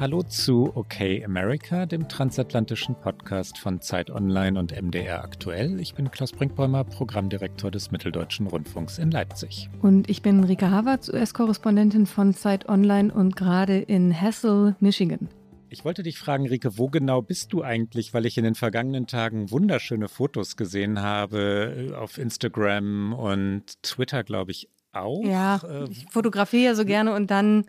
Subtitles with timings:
[0.00, 5.80] Hallo zu Okay America, dem transatlantischen Podcast von Zeit Online und MDR aktuell.
[5.80, 9.68] Ich bin Klaus Brinkbäumer, Programmdirektor des Mitteldeutschen Rundfunks in Leipzig.
[9.82, 15.30] Und ich bin Rike Havertz, US-Korrespondentin von Zeit Online und gerade in Hassel, Michigan.
[15.68, 18.14] Ich wollte dich fragen, Rike, wo genau bist du eigentlich?
[18.14, 24.22] Weil ich in den vergangenen Tagen wunderschöne Fotos gesehen habe äh, auf Instagram und Twitter,
[24.22, 25.24] glaube ich, auch.
[25.24, 27.64] Ja, ähm, ich fotografiere so gerne und dann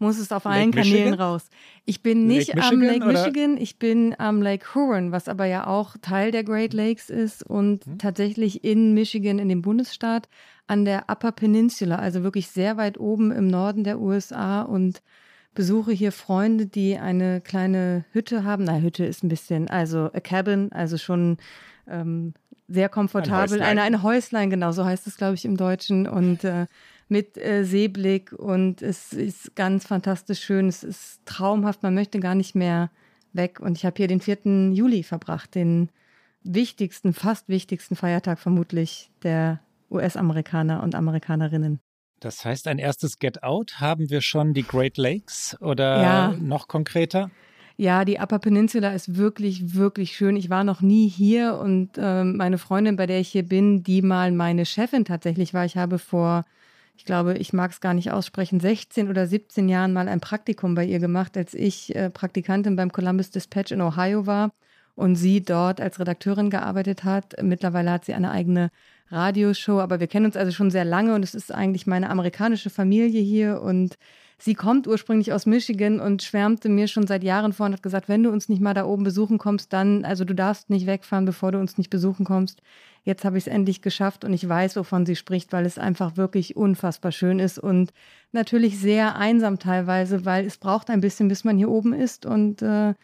[0.00, 1.20] muss es auf allen Lake Kanälen Michigan?
[1.20, 1.48] raus.
[1.84, 3.12] Ich bin nicht Lake am Lake oder?
[3.12, 7.42] Michigan, ich bin am Lake Huron, was aber ja auch Teil der Great Lakes ist
[7.42, 7.98] und hm.
[7.98, 10.28] tatsächlich in Michigan, in dem Bundesstaat,
[10.66, 15.02] an der Upper Peninsula, also wirklich sehr weit oben im Norden der USA und
[15.54, 18.64] besuche hier Freunde, die eine kleine Hütte haben.
[18.64, 21.38] Na, Hütte ist ein bisschen, also a cabin, also schon
[21.88, 22.34] ähm,
[22.68, 23.60] sehr komfortabel.
[23.60, 26.06] Ein eine, eine Häuslein, genau, so heißt es, glaube ich, im Deutschen.
[26.06, 26.66] Und äh,
[27.10, 30.68] mit äh, Seeblick und es ist ganz fantastisch schön.
[30.68, 32.90] Es ist traumhaft, man möchte gar nicht mehr
[33.32, 33.60] weg.
[33.60, 34.72] Und ich habe hier den 4.
[34.72, 35.90] Juli verbracht, den
[36.42, 41.80] wichtigsten, fast wichtigsten Feiertag vermutlich der US-Amerikaner und Amerikanerinnen.
[42.20, 46.34] Das heißt, ein erstes Get Out haben wir schon die Great Lakes oder ja.
[46.38, 47.30] noch konkreter?
[47.78, 50.36] Ja, die Upper Peninsula ist wirklich, wirklich schön.
[50.36, 54.02] Ich war noch nie hier und äh, meine Freundin, bei der ich hier bin, die
[54.02, 55.64] mal meine Chefin tatsächlich war.
[55.64, 56.44] Ich habe vor,
[57.00, 60.74] ich glaube, ich mag es gar nicht aussprechen, 16 oder 17 Jahren mal ein Praktikum
[60.74, 64.50] bei ihr gemacht, als ich äh, Praktikantin beim Columbus Dispatch in Ohio war
[64.96, 67.42] und sie dort als Redakteurin gearbeitet hat.
[67.42, 68.70] Mittlerweile hat sie eine eigene
[69.08, 72.68] Radioshow, aber wir kennen uns also schon sehr lange und es ist eigentlich meine amerikanische
[72.68, 73.96] Familie hier und
[74.36, 78.10] sie kommt ursprünglich aus Michigan und schwärmte mir schon seit Jahren vor und hat gesagt,
[78.10, 81.24] wenn du uns nicht mal da oben besuchen kommst, dann, also du darfst nicht wegfahren,
[81.24, 82.60] bevor du uns nicht besuchen kommst.
[83.02, 86.16] Jetzt habe ich es endlich geschafft und ich weiß, wovon sie spricht, weil es einfach
[86.16, 87.92] wirklich unfassbar schön ist und
[88.32, 92.62] natürlich sehr einsam teilweise, weil es braucht ein bisschen, bis man hier oben ist und
[92.62, 92.94] äh,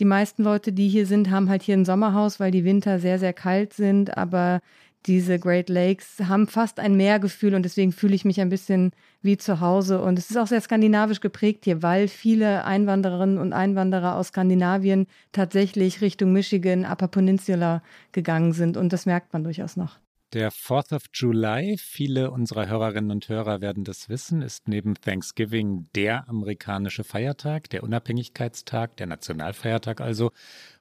[0.00, 3.18] die meisten Leute, die hier sind, haben halt hier ein Sommerhaus, weil die Winter sehr,
[3.18, 4.16] sehr kalt sind.
[4.16, 4.60] Aber
[5.06, 9.36] diese Great Lakes haben fast ein Meergefühl und deswegen fühle ich mich ein bisschen wie
[9.36, 10.00] zu Hause.
[10.00, 15.06] Und es ist auch sehr skandinavisch geprägt hier, weil viele Einwandererinnen und Einwanderer aus Skandinavien
[15.32, 17.82] tatsächlich Richtung Michigan, Upper Peninsula
[18.12, 18.76] gegangen sind.
[18.76, 19.98] Und das merkt man durchaus noch.
[20.32, 25.88] Der 4th of July, viele unserer Hörerinnen und Hörer werden das wissen, ist neben Thanksgiving
[25.94, 30.30] der amerikanische Feiertag, der Unabhängigkeitstag, der Nationalfeiertag also.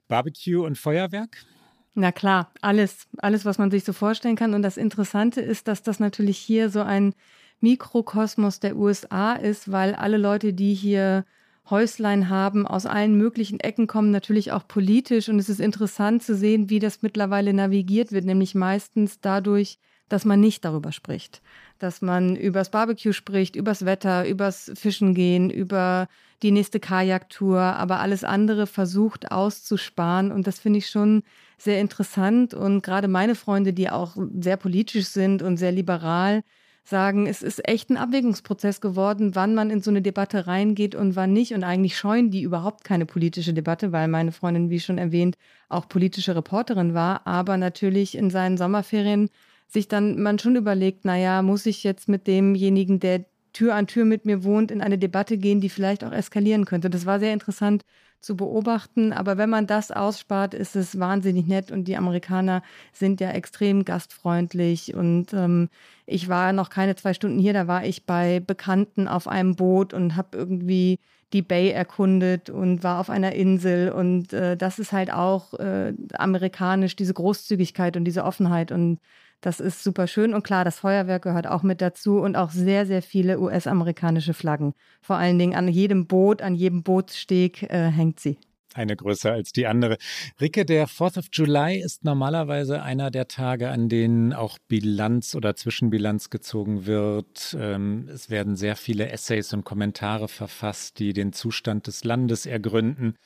[0.08, 1.46] Barbecue und Feuerwerk?
[1.94, 4.54] Na klar, alles, alles, was man sich so vorstellen kann.
[4.54, 7.14] Und das Interessante ist, dass das natürlich hier so ein
[7.60, 11.26] Mikrokosmos der USA ist, weil alle Leute, die hier
[11.70, 15.30] Häuslein haben, aus allen möglichen Ecken kommen, natürlich auch politisch.
[15.30, 19.78] Und es ist interessant zu sehen, wie das mittlerweile navigiert wird, nämlich meistens dadurch,
[20.10, 21.42] dass man nicht darüber spricht.
[21.78, 26.08] Dass man übers Barbecue spricht, übers Wetter, übers Fischen gehen, über
[26.44, 30.32] die nächste Kajaktour, aber alles andere versucht auszusparen.
[30.32, 31.24] Und das finde ich schon
[31.58, 32.54] sehr interessant.
[32.54, 36.44] Und gerade meine Freunde, die auch sehr politisch sind und sehr liberal,
[36.84, 41.16] sagen, es ist echt ein Abwägungsprozess geworden, wann man in so eine Debatte reingeht und
[41.16, 41.54] wann nicht.
[41.54, 45.38] Und eigentlich scheuen die überhaupt keine politische Debatte, weil meine Freundin, wie schon erwähnt,
[45.70, 49.30] auch politische Reporterin war, aber natürlich in seinen Sommerferien
[49.68, 54.06] sich dann man schon überlegt, naja, muss ich jetzt mit demjenigen, der Tür an Tür
[54.06, 56.90] mit mir wohnt, in eine Debatte gehen, die vielleicht auch eskalieren könnte.
[56.90, 57.84] Das war sehr interessant
[58.22, 59.14] zu beobachten.
[59.14, 61.72] Aber wenn man das ausspart, ist es wahnsinnig nett.
[61.72, 62.62] Und die Amerikaner
[62.94, 64.94] sind ja extrem gastfreundlich.
[64.94, 65.70] Und ähm,
[66.06, 69.94] ich war noch keine zwei Stunden hier, da war ich bei Bekannten auf einem Boot
[69.94, 71.00] und habe irgendwie
[71.34, 73.92] die Bay erkundet und war auf einer Insel.
[73.92, 78.72] Und äh, das ist halt auch äh, amerikanisch, diese Großzügigkeit und diese Offenheit.
[78.72, 79.00] Und
[79.42, 82.86] das ist super schön und klar, das Feuerwerk gehört auch mit dazu und auch sehr,
[82.86, 84.74] sehr viele US-amerikanische Flaggen.
[85.02, 88.38] Vor allen Dingen an jedem Boot, an jedem Bootssteg äh, hängt sie.
[88.74, 89.98] Eine größer als die andere.
[90.40, 95.58] Ricke, der 4th of July ist normalerweise einer der Tage, an denen auch Bilanz oder
[95.58, 97.58] Zwischenbilanz gezogen wird.
[97.60, 103.18] Ähm, es werden sehr viele Essays und Kommentare verfasst, die den Zustand des Landes ergründen.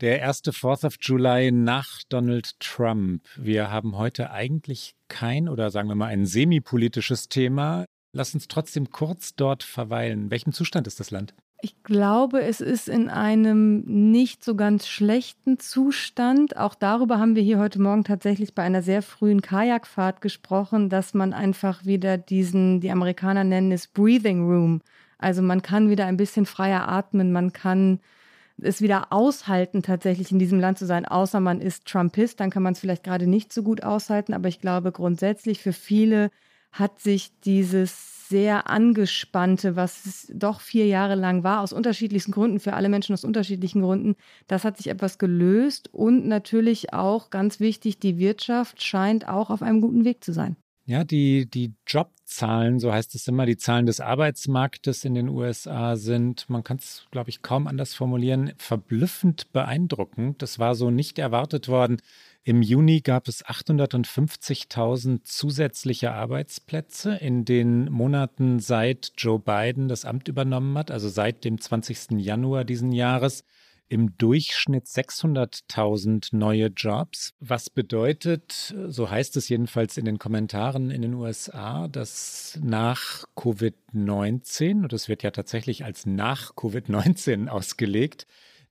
[0.00, 3.22] Der erste 4th of July nach Donald Trump.
[3.36, 7.84] Wir haben heute eigentlich kein oder sagen wir mal ein semipolitisches Thema.
[8.12, 10.24] Lass uns trotzdem kurz dort verweilen.
[10.24, 11.34] In welchem Zustand ist das Land?
[11.60, 16.56] Ich glaube, es ist in einem nicht so ganz schlechten Zustand.
[16.56, 21.14] Auch darüber haben wir hier heute Morgen tatsächlich bei einer sehr frühen Kajakfahrt gesprochen, dass
[21.14, 24.82] man einfach wieder diesen, die Amerikaner nennen es Breathing Room.
[25.18, 27.98] Also man kann wieder ein bisschen freier atmen, man kann
[28.62, 32.62] es wieder aushalten, tatsächlich in diesem Land zu sein, außer man ist Trumpist, dann kann
[32.62, 34.34] man es vielleicht gerade nicht so gut aushalten.
[34.34, 36.30] Aber ich glaube, grundsätzlich für viele
[36.72, 42.60] hat sich dieses sehr angespannte, was es doch vier Jahre lang war, aus unterschiedlichsten Gründen,
[42.60, 44.16] für alle Menschen aus unterschiedlichen Gründen,
[44.48, 49.62] das hat sich etwas gelöst und natürlich auch ganz wichtig, die Wirtschaft scheint auch auf
[49.62, 50.56] einem guten Weg zu sein.
[50.88, 55.96] Ja, die, die Jobzahlen, so heißt es immer, die Zahlen des Arbeitsmarktes in den USA
[55.96, 60.40] sind, man kann es, glaube ich, kaum anders formulieren, verblüffend beeindruckend.
[60.40, 61.98] Das war so nicht erwartet worden.
[62.42, 70.26] Im Juni gab es 850.000 zusätzliche Arbeitsplätze in den Monaten seit Joe Biden das Amt
[70.26, 72.12] übernommen hat, also seit dem 20.
[72.12, 73.44] Januar diesen Jahres
[73.88, 81.02] im Durchschnitt 600.000 neue Jobs, was bedeutet, so heißt es jedenfalls in den Kommentaren in
[81.02, 88.26] den USA, dass nach Covid-19, und das wird ja tatsächlich als nach Covid-19 ausgelegt,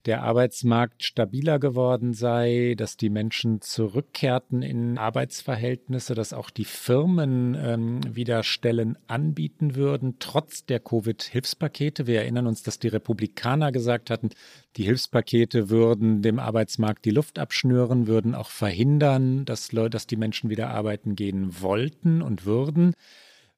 [0.07, 7.55] der Arbeitsmarkt stabiler geworden sei, dass die Menschen zurückkehrten in Arbeitsverhältnisse, dass auch die Firmen
[7.59, 12.07] ähm, wieder Stellen anbieten würden, trotz der Covid-Hilfspakete.
[12.07, 14.29] Wir erinnern uns, dass die Republikaner gesagt hatten,
[14.77, 20.15] die Hilfspakete würden dem Arbeitsmarkt die Luft abschnüren, würden auch verhindern, dass, Leute, dass die
[20.15, 22.93] Menschen wieder arbeiten gehen wollten und würden.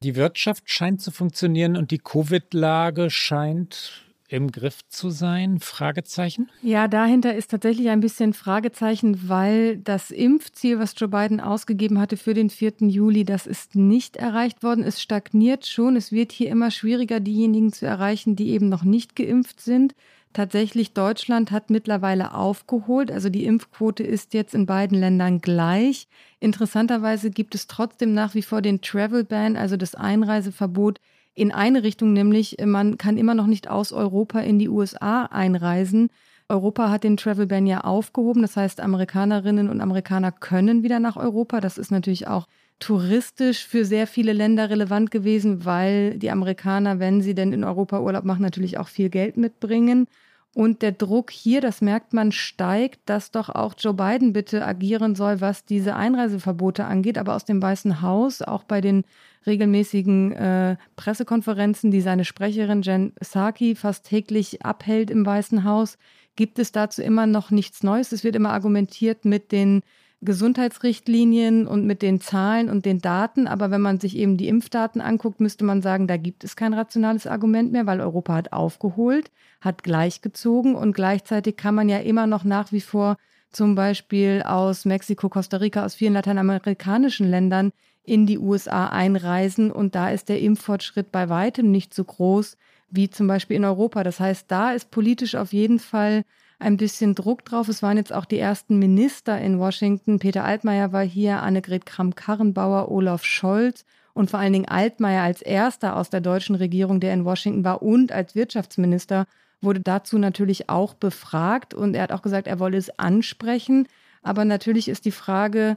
[0.02, 5.58] Die Wirtschaft scheint zu funktionieren und die Covid-Lage scheint im Griff zu sein?
[5.58, 6.48] Fragezeichen?
[6.62, 12.16] Ja, dahinter ist tatsächlich ein bisschen Fragezeichen, weil das Impfziel, was Joe Biden ausgegeben hatte
[12.16, 12.74] für den 4.
[12.80, 14.84] Juli, das ist nicht erreicht worden.
[14.84, 15.96] Es stagniert schon.
[15.96, 19.94] Es wird hier immer schwieriger, diejenigen zu erreichen, die eben noch nicht geimpft sind.
[20.32, 23.10] Tatsächlich, Deutschland hat mittlerweile aufgeholt.
[23.10, 26.06] Also die Impfquote ist jetzt in beiden Ländern gleich.
[26.38, 31.00] Interessanterweise gibt es trotzdem nach wie vor den Travel Ban, also das Einreiseverbot
[31.34, 36.10] in eine Richtung, nämlich man kann immer noch nicht aus Europa in die USA einreisen.
[36.48, 41.16] Europa hat den Travel Ban ja aufgehoben, das heißt, Amerikanerinnen und Amerikaner können wieder nach
[41.16, 41.60] Europa.
[41.60, 42.46] Das ist natürlich auch
[42.80, 48.00] touristisch für sehr viele Länder relevant gewesen, weil die Amerikaner, wenn sie denn in Europa
[48.00, 50.08] Urlaub machen, natürlich auch viel Geld mitbringen.
[50.52, 55.14] Und der Druck hier, das merkt man, steigt, dass doch auch Joe Biden bitte agieren
[55.14, 57.18] soll, was diese Einreiseverbote angeht.
[57.18, 59.04] Aber aus dem Weißen Haus, auch bei den
[59.46, 65.98] regelmäßigen äh, Pressekonferenzen, die seine Sprecherin Jen Psaki fast täglich abhält im Weißen Haus,
[66.34, 68.10] gibt es dazu immer noch nichts Neues.
[68.10, 69.82] Es wird immer argumentiert mit den
[70.22, 73.46] Gesundheitsrichtlinien und mit den Zahlen und den Daten.
[73.46, 76.74] Aber wenn man sich eben die Impfdaten anguckt, müsste man sagen, da gibt es kein
[76.74, 79.30] rationales Argument mehr, weil Europa hat aufgeholt,
[79.60, 83.16] hat gleichgezogen und gleichzeitig kann man ja immer noch nach wie vor
[83.50, 87.72] zum Beispiel aus Mexiko, Costa Rica, aus vielen lateinamerikanischen Ländern
[88.04, 89.72] in die USA einreisen.
[89.72, 92.56] Und da ist der Impffortschritt bei weitem nicht so groß
[92.90, 94.04] wie zum Beispiel in Europa.
[94.04, 96.24] Das heißt, da ist politisch auf jeden Fall
[96.60, 97.68] ein bisschen Druck drauf.
[97.68, 100.18] Es waren jetzt auch die ersten Minister in Washington.
[100.18, 105.96] Peter Altmaier war hier, Annegret Kramp-Karrenbauer, Olaf Scholz und vor allen Dingen Altmaier als erster
[105.96, 109.26] aus der deutschen Regierung, der in Washington war und als Wirtschaftsminister
[109.62, 113.88] wurde dazu natürlich auch befragt und er hat auch gesagt, er wolle es ansprechen.
[114.22, 115.74] Aber natürlich ist die Frage,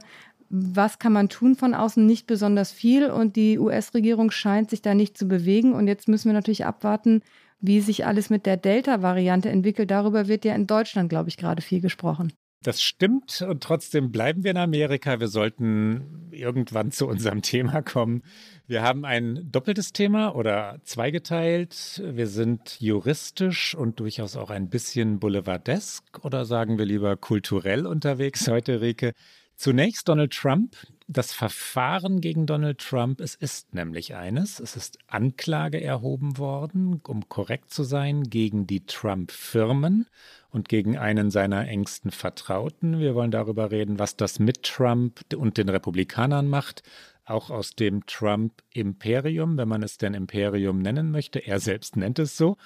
[0.50, 2.04] was kann man tun von außen?
[2.04, 5.72] Nicht besonders viel und die US-Regierung scheint sich da nicht zu bewegen.
[5.72, 7.22] Und jetzt müssen wir natürlich abwarten,
[7.60, 9.90] wie sich alles mit der Delta-Variante entwickelt.
[9.90, 12.32] Darüber wird ja in Deutschland, glaube ich, gerade viel gesprochen.
[12.64, 15.20] Das stimmt und trotzdem bleiben wir in Amerika.
[15.20, 18.22] Wir sollten irgendwann zu unserem Thema kommen.
[18.66, 22.02] Wir haben ein doppeltes Thema oder zweigeteilt.
[22.02, 28.48] Wir sind juristisch und durchaus auch ein bisschen boulevardesk oder sagen wir lieber kulturell unterwegs
[28.48, 29.12] heute, Rike.
[29.56, 30.74] Zunächst Donald Trump.
[31.06, 34.58] Das Verfahren gegen Donald Trump, es ist nämlich eines.
[34.58, 40.06] Es ist Anklage erhoben worden, um korrekt zu sein, gegen die Trump-Firmen
[40.48, 43.00] und gegen einen seiner engsten Vertrauten.
[43.00, 46.82] Wir wollen darüber reden, was das mit Trump und den Republikanern macht
[47.26, 51.38] auch aus dem Trump-Imperium, wenn man es denn Imperium nennen möchte.
[51.38, 52.56] Er selbst nennt es so.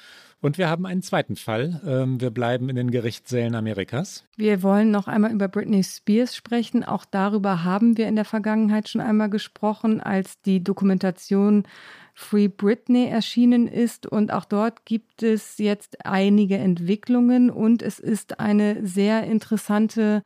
[0.40, 1.80] Und wir haben einen zweiten Fall.
[1.84, 4.24] Ähm, wir bleiben in den Gerichtssälen Amerikas.
[4.36, 6.84] Wir wollen noch einmal über Britney Spears sprechen.
[6.84, 11.64] Auch darüber haben wir in der Vergangenheit schon einmal gesprochen, als die Dokumentation
[12.14, 14.06] Free Britney erschienen ist.
[14.06, 20.22] Und auch dort gibt es jetzt einige Entwicklungen und es ist eine sehr interessante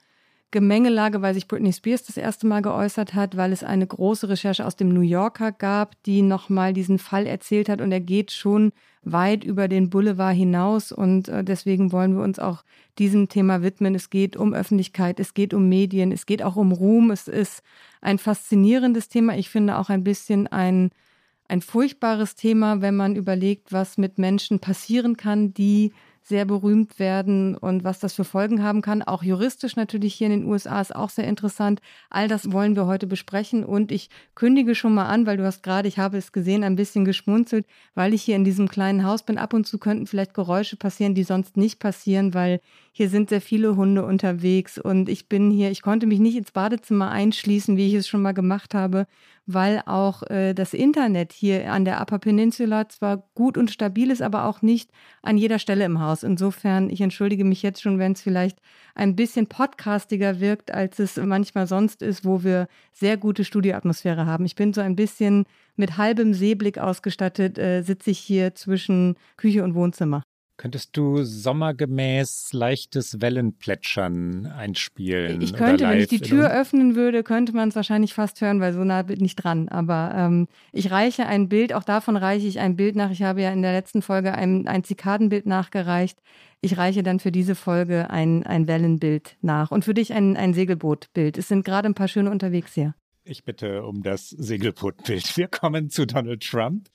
[0.53, 4.65] Gemengelage, weil sich Britney Spears das erste Mal geäußert hat, weil es eine große Recherche
[4.65, 8.73] aus dem New Yorker gab, die nochmal diesen Fall erzählt hat und er geht schon
[9.03, 12.63] weit über den Boulevard hinaus und äh, deswegen wollen wir uns auch
[12.99, 13.95] diesem Thema widmen.
[13.95, 17.11] Es geht um Öffentlichkeit, es geht um Medien, es geht auch um Ruhm.
[17.11, 17.63] Es ist
[18.01, 19.37] ein faszinierendes Thema.
[19.37, 20.91] Ich finde auch ein bisschen ein,
[21.49, 27.57] ein furchtbares Thema, wenn man überlegt, was mit Menschen passieren kann, die sehr berühmt werden
[27.57, 29.03] und was das für Folgen haben kann.
[29.03, 31.81] Auch juristisch natürlich hier in den USA ist auch sehr interessant.
[32.11, 35.63] All das wollen wir heute besprechen und ich kündige schon mal an, weil du hast
[35.63, 39.25] gerade, ich habe es gesehen, ein bisschen geschmunzelt, weil ich hier in diesem kleinen Haus
[39.25, 39.37] bin.
[39.37, 42.61] Ab und zu könnten vielleicht Geräusche passieren, die sonst nicht passieren, weil
[42.93, 46.53] hier sind sehr viele Hunde unterwegs und ich bin hier, ich konnte mich nicht ins
[46.53, 49.07] Badezimmer einschließen, wie ich es schon mal gemacht habe,
[49.47, 54.23] weil auch äh, das Internet hier an der Upper Peninsula zwar gut und stabil ist,
[54.23, 54.91] aber auch nicht
[55.23, 56.23] an jeder Stelle im Haus.
[56.23, 58.59] Insofern, ich entschuldige mich jetzt schon, wenn es vielleicht
[58.95, 64.45] ein bisschen podcastiger wirkt, als es manchmal sonst ist, wo wir sehr gute Studioatmosphäre haben.
[64.45, 65.45] Ich bin so ein bisschen
[65.77, 70.23] mit halbem Seeblick ausgestattet, äh, sitze ich hier zwischen Küche und Wohnzimmer.
[70.59, 75.41] Könntest du sommergemäß leichtes Wellenplätschern einspielen?
[75.41, 78.73] Ich könnte, wenn ich die Tür öffnen würde, könnte man es wahrscheinlich fast hören, weil
[78.73, 79.69] so nah bin ich dran.
[79.69, 83.11] Aber ähm, ich reiche ein Bild, auch davon reiche ich ein Bild nach.
[83.11, 86.19] Ich habe ja in der letzten Folge ein, ein Zikadenbild nachgereicht.
[86.61, 90.55] Ich reiche dann für diese Folge ein, ein Wellenbild nach und für dich ein, ein
[90.55, 91.39] Segelbootbild.
[91.39, 92.95] Es sind gerade ein paar schöne unterwegs hier.
[93.25, 95.37] Ich bitte um das Segelbootbild.
[95.37, 96.89] Wir kommen zu Donald Trump.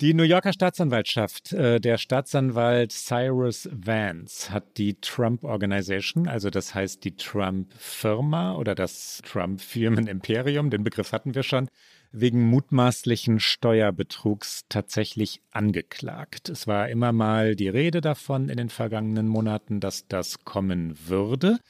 [0.00, 6.74] Die New Yorker Staatsanwaltschaft, äh, der Staatsanwalt Cyrus Vance hat die Trump Organization, also das
[6.74, 11.68] heißt die Trump Firma oder das Trump Firmenimperium, den Begriff hatten wir schon,
[12.10, 16.48] wegen mutmaßlichen Steuerbetrugs tatsächlich angeklagt.
[16.48, 21.60] Es war immer mal die Rede davon in den vergangenen Monaten, dass das kommen würde.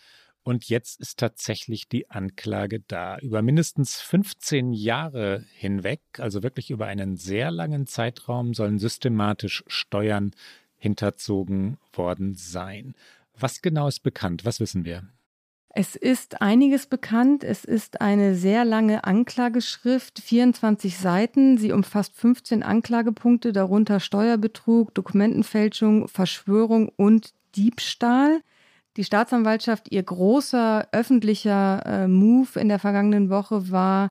[0.44, 3.18] Und jetzt ist tatsächlich die Anklage da.
[3.18, 10.32] Über mindestens 15 Jahre hinweg, also wirklich über einen sehr langen Zeitraum, sollen systematisch Steuern
[10.76, 12.94] hinterzogen worden sein.
[13.38, 14.44] Was genau ist bekannt?
[14.44, 15.08] Was wissen wir?
[15.70, 17.42] Es ist einiges bekannt.
[17.42, 21.56] Es ist eine sehr lange Anklageschrift, 24 Seiten.
[21.56, 28.42] Sie umfasst 15 Anklagepunkte, darunter Steuerbetrug, Dokumentenfälschung, Verschwörung und Diebstahl
[28.96, 34.08] die Staatsanwaltschaft, ihr großer öffentlicher äh, Move in der vergangenen Woche war,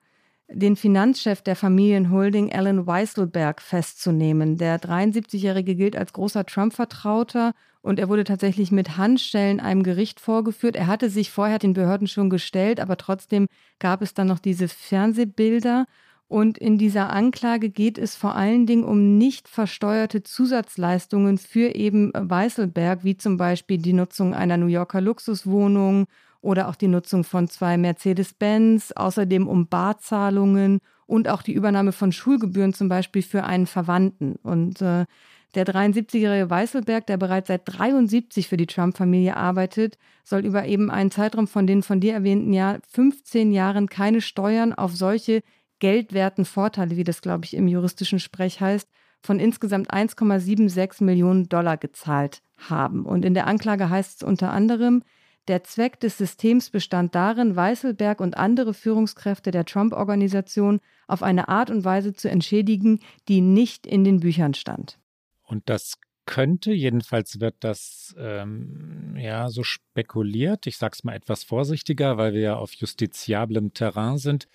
[0.50, 4.58] den Finanzchef der Familienholding, Alan Weisselberg, festzunehmen.
[4.58, 10.76] Der 73-Jährige gilt als großer Trump-Vertrauter und er wurde tatsächlich mit Handschellen einem Gericht vorgeführt.
[10.76, 13.48] Er hatte sich vorher den Behörden schon gestellt, aber trotzdem
[13.80, 15.86] gab es dann noch diese Fernsehbilder.
[16.34, 22.12] Und in dieser Anklage geht es vor allen Dingen um nicht versteuerte Zusatzleistungen für eben
[22.16, 26.08] Weißelberg, wie zum Beispiel die Nutzung einer New Yorker Luxuswohnung
[26.42, 32.12] oder auch die Nutzung von zwei Mercedes-Benz, außerdem um Barzahlungen und auch die Übernahme von
[32.12, 34.38] Schulgebühren zum Beispiel für einen Verwandten.
[34.42, 35.06] Und äh,
[35.54, 41.12] der 73-jährige Weißelberg, der bereits seit 73 für die Trump-Familie arbeitet, soll über eben einen
[41.12, 45.44] Zeitraum von den von dir erwähnten Jahr 15 Jahren keine Steuern auf solche
[45.84, 48.88] geldwerten Vorteile, wie das, glaube ich, im juristischen Sprech heißt,
[49.20, 53.06] von insgesamt 1,76 Millionen Dollar gezahlt haben.
[53.06, 55.04] Und in der Anklage heißt es unter anderem,
[55.50, 61.70] der Zweck des Systems bestand darin, Weißelberg und andere Führungskräfte der Trump-Organisation auf eine Art
[61.70, 65.00] und Weise zu entschädigen, die nicht in den Büchern stand.
[65.44, 71.44] Und das könnte, jedenfalls wird das ähm, ja so spekuliert, ich sage es mal etwas
[71.44, 74.48] vorsichtiger, weil wir ja auf justiziablem Terrain sind,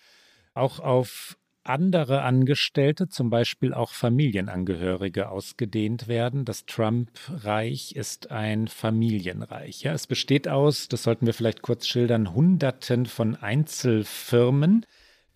[0.58, 1.36] auch auf
[1.68, 6.44] andere Angestellte, zum Beispiel auch Familienangehörige, ausgedehnt werden.
[6.44, 9.82] Das Trump-Reich ist ein Familienreich.
[9.82, 14.86] Ja, es besteht aus, das sollten wir vielleicht kurz schildern, Hunderten von Einzelfirmen.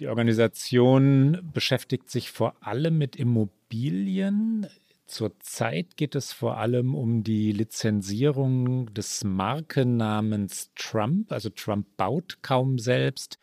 [0.01, 4.67] Die Organisation beschäftigt sich vor allem mit Immobilien.
[5.05, 11.31] Zurzeit geht es vor allem um die Lizenzierung des Markennamens Trump.
[11.31, 13.39] Also Trump baut kaum selbst.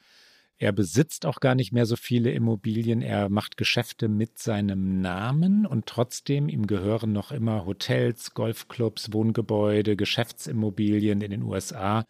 [0.61, 3.01] Er besitzt auch gar nicht mehr so viele Immobilien.
[3.01, 9.95] Er macht Geschäfte mit seinem Namen und trotzdem ihm gehören noch immer Hotels, Golfclubs, Wohngebäude,
[9.95, 12.03] Geschäftsimmobilien in den USA.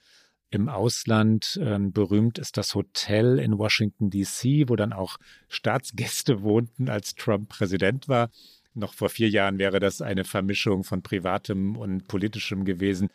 [0.49, 6.89] Im Ausland äh, berühmt ist das Hotel in Washington, DC, wo dann auch Staatsgäste wohnten,
[6.89, 8.31] als Trump Präsident war.
[8.73, 13.09] Noch vor vier Jahren wäre das eine Vermischung von privatem und politischem gewesen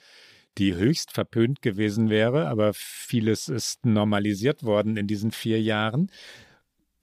[0.59, 6.11] die höchst verpönt gewesen wäre, aber vieles ist normalisiert worden in diesen vier Jahren.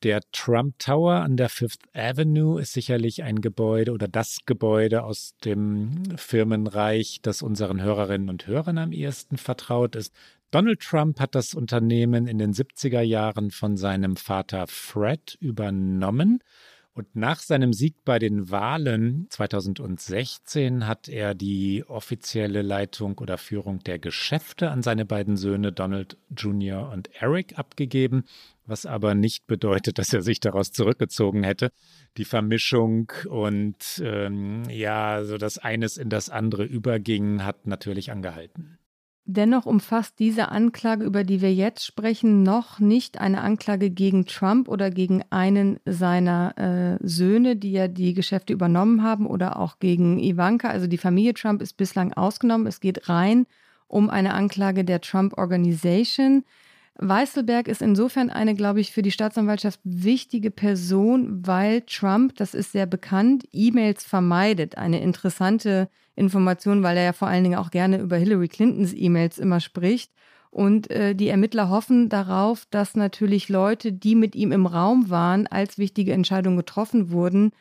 [0.03, 5.35] Der Trump Tower an der Fifth Avenue ist sicherlich ein Gebäude oder das Gebäude aus
[5.45, 10.11] dem Firmenreich, das unseren Hörerinnen und Hörern am ehesten vertraut ist.
[10.49, 16.39] Donald Trump hat das Unternehmen in den 70er Jahren von seinem Vater Fred übernommen
[16.93, 23.79] und nach seinem Sieg bei den Wahlen 2016 hat er die offizielle Leitung oder Führung
[23.79, 26.91] der Geschäfte an seine beiden Söhne Donald Jr.
[26.91, 28.25] und Eric abgegeben,
[28.65, 31.71] was aber nicht bedeutet, dass er sich daraus zurückgezogen hätte.
[32.17, 38.80] Die Vermischung und ähm, ja, so dass eines in das andere überging, hat natürlich angehalten.
[39.33, 44.67] Dennoch umfasst diese Anklage, über die wir jetzt sprechen, noch nicht eine Anklage gegen Trump
[44.67, 50.19] oder gegen einen seiner äh, Söhne, die ja die Geschäfte übernommen haben, oder auch gegen
[50.19, 50.67] Ivanka.
[50.67, 52.67] Also die Familie Trump ist bislang ausgenommen.
[52.67, 53.47] Es geht rein
[53.87, 56.43] um eine Anklage der Trump Organization.
[56.95, 62.73] Weißelberg ist insofern eine, glaube ich, für die Staatsanwaltschaft wichtige Person, weil Trump, das ist
[62.73, 64.77] sehr bekannt, E-Mails vermeidet.
[64.77, 69.39] Eine interessante Information, weil er ja vor allen Dingen auch gerne über Hillary Clintons E-Mails
[69.39, 70.11] immer spricht.
[70.51, 75.47] Und äh, die Ermittler hoffen darauf, dass natürlich Leute, die mit ihm im Raum waren,
[75.47, 77.51] als wichtige Entscheidungen getroffen wurden,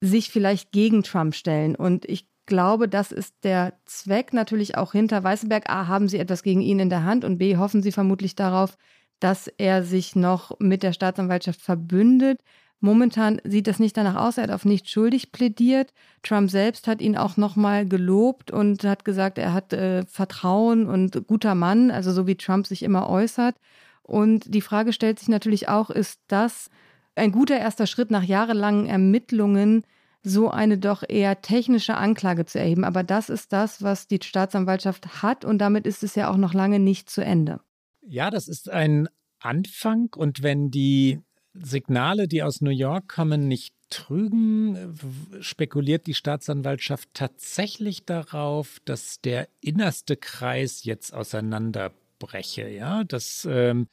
[0.00, 1.76] sich vielleicht gegen Trump stellen.
[1.76, 5.70] Und ich glaube, das ist der Zweck natürlich auch hinter Weißenberg.
[5.70, 8.76] A, haben sie etwas gegen ihn in der Hand und B, hoffen sie vermutlich darauf,
[9.20, 12.40] dass er sich noch mit der Staatsanwaltschaft verbündet.
[12.80, 14.38] Momentan sieht das nicht danach aus.
[14.38, 15.92] Er hat auf nicht schuldig plädiert.
[16.22, 21.26] Trump selbst hat ihn auch nochmal gelobt und hat gesagt, er hat äh, Vertrauen und
[21.26, 23.56] guter Mann, also so wie Trump sich immer äußert.
[24.02, 26.70] Und die Frage stellt sich natürlich auch, ist das
[27.14, 29.84] ein guter erster Schritt nach jahrelangen Ermittlungen,
[30.22, 32.84] so eine doch eher technische Anklage zu erheben.
[32.84, 36.54] Aber das ist das, was die Staatsanwaltschaft hat und damit ist es ja auch noch
[36.54, 37.60] lange nicht zu Ende.
[38.00, 39.08] Ja, das ist ein
[39.40, 41.20] Anfang und wenn die
[41.54, 44.94] Signale, die aus New York kommen, nicht trügen,
[45.40, 52.68] spekuliert die Staatsanwaltschaft tatsächlich darauf, dass der innerste Kreis jetzt auseinanderbreche.
[52.68, 53.88] Ja, dass ähm,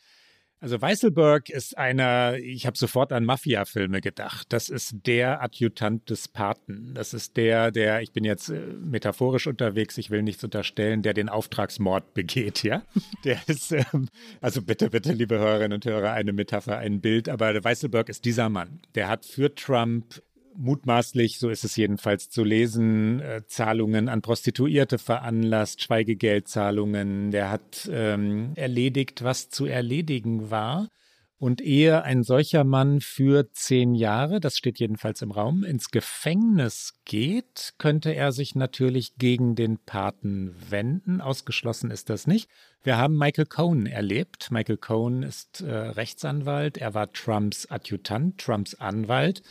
[0.65, 4.47] also Weißelberg ist einer, ich habe sofort an Mafia-Filme gedacht.
[4.49, 6.95] Das ist der Adjutant des Paten.
[6.95, 11.13] Das ist der, der, ich bin jetzt äh, metaphorisch unterwegs, ich will nichts unterstellen, der
[11.13, 12.81] den Auftragsmord begeht, ja.
[13.23, 14.09] Der ist, ähm,
[14.41, 18.49] also bitte, bitte, liebe Hörerinnen und Hörer, eine Metapher, ein Bild, aber Weißelberg ist dieser
[18.49, 18.79] Mann.
[18.95, 20.19] Der hat für Trump
[20.57, 27.31] mutmaßlich, so ist es jedenfalls zu lesen, äh, Zahlungen an Prostituierte veranlasst, Schweigegeldzahlungen.
[27.31, 30.89] Der hat ähm, erledigt, was zu erledigen war.
[31.37, 36.93] Und ehe ein solcher Mann für zehn Jahre, das steht jedenfalls im Raum, ins Gefängnis
[37.03, 41.19] geht, könnte er sich natürlich gegen den Paten wenden.
[41.19, 42.49] Ausgeschlossen ist das nicht.
[42.83, 44.49] Wir haben Michael Cohen erlebt.
[44.49, 46.77] Michael Cohen ist äh, Rechtsanwalt.
[46.77, 49.43] Er war Trumps Adjutant, Trumps Anwalt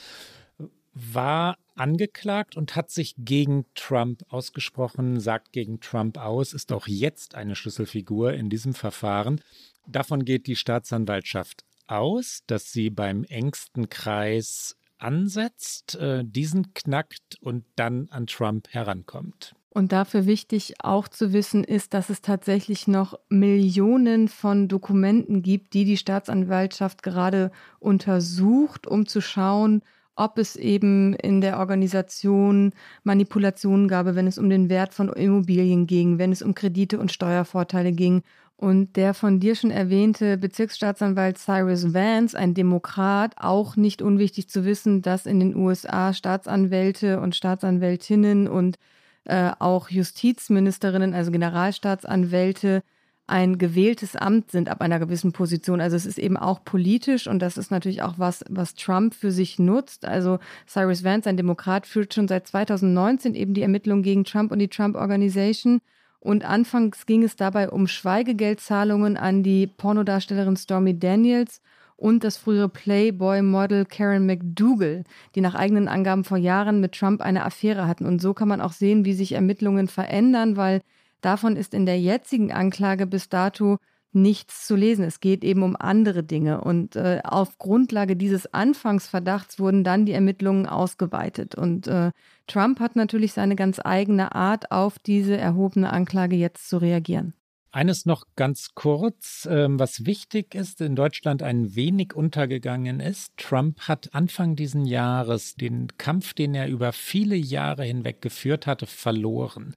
[0.94, 7.35] war angeklagt und hat sich gegen Trump ausgesprochen, sagt gegen Trump aus, ist auch jetzt
[7.35, 9.40] eine Schlüsselfigur in diesem Verfahren.
[9.87, 17.64] Davon geht die Staatsanwaltschaft aus, dass sie beim engsten Kreis ansetzt, äh, diesen knackt und
[17.76, 19.54] dann an Trump herankommt.
[19.70, 25.74] Und dafür wichtig auch zu wissen ist, dass es tatsächlich noch Millionen von Dokumenten gibt,
[25.74, 29.83] die die Staatsanwaltschaft gerade untersucht, um zu schauen,
[30.16, 32.72] ob es eben in der Organisation
[33.03, 37.12] Manipulationen gab, wenn es um den Wert von Immobilien ging, wenn es um Kredite und
[37.12, 38.22] Steuervorteile ging.
[38.57, 44.64] Und der von dir schon erwähnte Bezirksstaatsanwalt Cyrus Vance, ein Demokrat, auch nicht unwichtig zu
[44.64, 48.79] wissen, dass in den USA Staatsanwälte und Staatsanwältinnen und
[49.24, 52.83] äh, auch Justizministerinnen, also Generalstaatsanwälte,
[53.26, 55.80] ein gewähltes Amt sind ab einer gewissen Position.
[55.80, 59.30] Also es ist eben auch politisch und das ist natürlich auch was, was Trump für
[59.30, 60.04] sich nutzt.
[60.04, 64.58] Also Cyrus Vance, ein Demokrat, führt schon seit 2019 eben die Ermittlungen gegen Trump und
[64.58, 65.80] die Trump Organization.
[66.20, 71.62] Und anfangs ging es dabei um Schweigegeldzahlungen an die Pornodarstellerin Stormy Daniels
[71.96, 77.44] und das frühere Playboy-Model Karen McDougal, die nach eigenen Angaben vor Jahren mit Trump eine
[77.44, 78.04] Affäre hatten.
[78.04, 80.82] Und so kann man auch sehen, wie sich Ermittlungen verändern, weil
[81.24, 83.78] Davon ist in der jetzigen Anklage bis dato
[84.12, 85.04] nichts zu lesen.
[85.04, 86.60] Es geht eben um andere Dinge.
[86.60, 91.54] Und äh, auf Grundlage dieses Anfangsverdachts wurden dann die Ermittlungen ausgeweitet.
[91.54, 92.12] Und äh,
[92.46, 97.34] Trump hat natürlich seine ganz eigene Art, auf diese erhobene Anklage jetzt zu reagieren.
[97.72, 103.37] Eines noch ganz kurz, ähm, was wichtig ist, in Deutschland ein wenig untergegangen ist.
[103.37, 108.87] Trump hat Anfang diesen Jahres den Kampf, den er über viele Jahre hinweg geführt hatte,
[108.87, 109.74] verloren.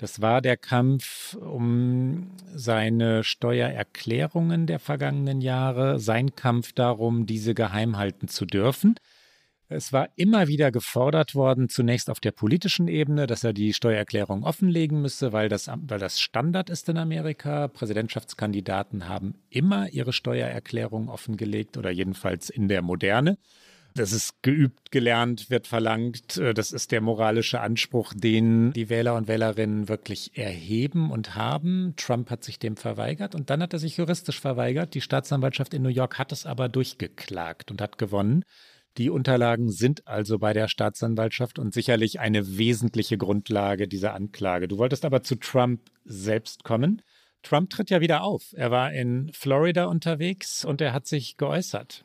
[0.00, 7.98] Das war der Kampf um seine Steuererklärungen der vergangenen Jahre, sein Kampf darum, diese geheim
[7.98, 8.94] halten zu dürfen.
[9.68, 14.42] Es war immer wieder gefordert worden, zunächst auf der politischen Ebene, dass er die Steuererklärung
[14.42, 17.68] offenlegen müsse, weil das, weil das Standard ist in Amerika.
[17.68, 23.36] Präsidentschaftskandidaten haben immer ihre Steuererklärung offengelegt oder jedenfalls in der Moderne.
[23.94, 26.40] Das ist geübt, gelernt, wird verlangt.
[26.54, 31.94] Das ist der moralische Anspruch, den die Wähler und Wählerinnen wirklich erheben und haben.
[31.96, 34.94] Trump hat sich dem verweigert und dann hat er sich juristisch verweigert.
[34.94, 38.44] Die Staatsanwaltschaft in New York hat es aber durchgeklagt und hat gewonnen.
[38.98, 44.66] Die Unterlagen sind also bei der Staatsanwaltschaft und sicherlich eine wesentliche Grundlage dieser Anklage.
[44.66, 47.02] Du wolltest aber zu Trump selbst kommen.
[47.42, 48.52] Trump tritt ja wieder auf.
[48.52, 52.04] Er war in Florida unterwegs und er hat sich geäußert.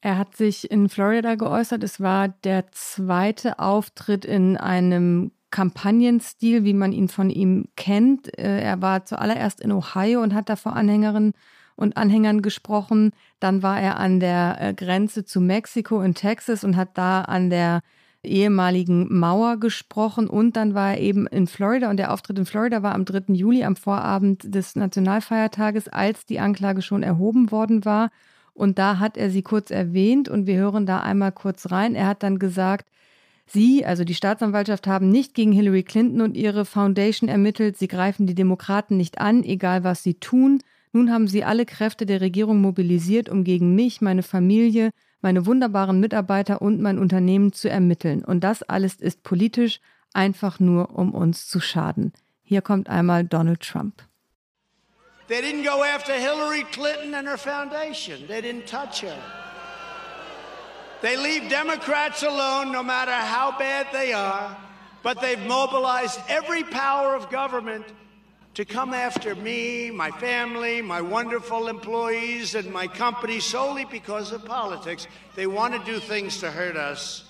[0.00, 1.82] Er hat sich in Florida geäußert.
[1.82, 8.38] Es war der zweite Auftritt in einem Kampagnenstil, wie man ihn von ihm kennt.
[8.38, 11.32] Äh, er war zuallererst in Ohio und hat da vor Anhängerinnen
[11.74, 13.12] und Anhängern gesprochen.
[13.40, 17.50] Dann war er an der äh, Grenze zu Mexiko in Texas und hat da an
[17.50, 17.80] der
[18.22, 22.82] ehemaligen Mauer gesprochen und dann war er eben in Florida und der Auftritt in Florida
[22.82, 23.32] war am 3.
[23.32, 28.10] Juli am Vorabend des Nationalfeiertages, als die Anklage schon erhoben worden war.
[28.58, 31.94] Und da hat er sie kurz erwähnt und wir hören da einmal kurz rein.
[31.94, 32.88] Er hat dann gesagt,
[33.50, 37.78] Sie, also die Staatsanwaltschaft, haben nicht gegen Hillary Clinton und ihre Foundation ermittelt.
[37.78, 40.60] Sie greifen die Demokraten nicht an, egal was sie tun.
[40.92, 44.90] Nun haben sie alle Kräfte der Regierung mobilisiert, um gegen mich, meine Familie,
[45.22, 48.22] meine wunderbaren Mitarbeiter und mein Unternehmen zu ermitteln.
[48.22, 49.80] Und das alles ist politisch,
[50.12, 52.12] einfach nur um uns zu schaden.
[52.42, 54.07] Hier kommt einmal Donald Trump.
[55.28, 58.26] They didn't go after Hillary Clinton and her foundation.
[58.26, 59.18] They didn't touch her.
[61.02, 64.56] They leave Democrats alone no matter how bad they are,
[65.02, 67.84] but they've mobilized every power of government
[68.54, 74.44] to come after me, my family, my wonderful employees, and my company solely because of
[74.44, 75.06] politics.
[75.36, 77.24] They want to do things to hurt us.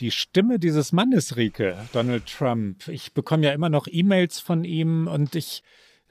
[0.00, 2.88] Die Stimme dieses Mannes, Rike, Donald Trump.
[2.88, 5.62] Ich bekomme ja immer noch E-Mails von ihm und ich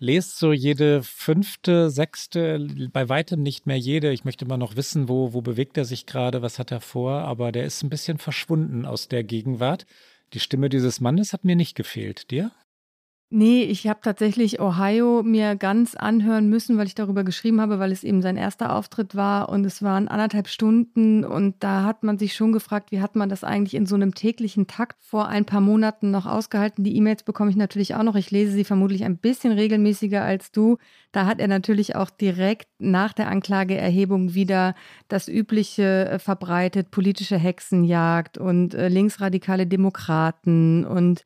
[0.02, 4.12] lese so jede fünfte, sechste, bei weitem nicht mehr jede.
[4.12, 7.20] Ich möchte immer noch wissen, wo, wo bewegt er sich gerade, was hat er vor,
[7.22, 9.86] aber der ist ein bisschen verschwunden aus der Gegenwart.
[10.34, 12.32] Die Stimme dieses Mannes hat mir nicht gefehlt.
[12.32, 12.52] Dir?
[13.34, 17.94] Nee, ich habe tatsächlich Ohio mir ganz anhören müssen, weil ich darüber geschrieben habe, weil
[17.94, 22.18] es eben sein erster Auftritt war und es waren anderthalb Stunden und da hat man
[22.18, 25.46] sich schon gefragt, wie hat man das eigentlich in so einem täglichen Takt vor ein
[25.46, 26.84] paar Monaten noch ausgehalten.
[26.84, 28.16] Die E-Mails bekomme ich natürlich auch noch.
[28.16, 30.78] Ich lese sie vermutlich ein bisschen regelmäßiger als du.
[31.14, 34.76] Da hat er natürlich auch direkt nach der Anklageerhebung wieder
[35.08, 41.26] das Übliche äh, verbreitet, politische Hexenjagd und äh, linksradikale Demokraten und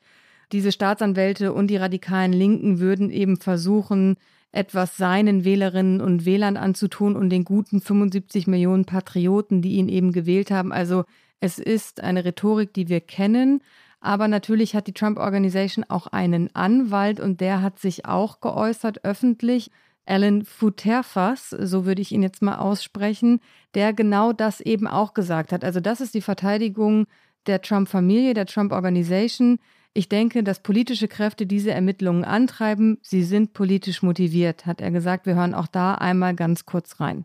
[0.56, 4.15] diese Staatsanwälte und die radikalen Linken würden eben versuchen,
[4.54, 10.13] etwas seinen Wählerinnen und Wählern anzutun und den guten 75 Millionen Patrioten, die ihn eben
[10.13, 10.72] gewählt haben.
[10.72, 11.04] Also
[11.41, 13.60] es ist eine Rhetorik, die wir kennen.
[14.00, 19.04] Aber natürlich hat die Trump Organization auch einen Anwalt und der hat sich auch geäußert
[19.04, 19.72] öffentlich.
[20.06, 23.41] Alan Futerfas, so würde ich ihn jetzt mal aussprechen,
[23.74, 25.65] der genau das eben auch gesagt hat.
[25.65, 27.08] Also das ist die Verteidigung
[27.46, 29.60] der Trump-Familie, der Trump Organization.
[29.98, 32.98] Ich denke, dass politische Kräfte diese Ermittlungen antreiben.
[33.02, 35.26] Sie sind politisch motiviert, hat er gesagt.
[35.26, 37.24] Wir hören auch da einmal ganz kurz rein.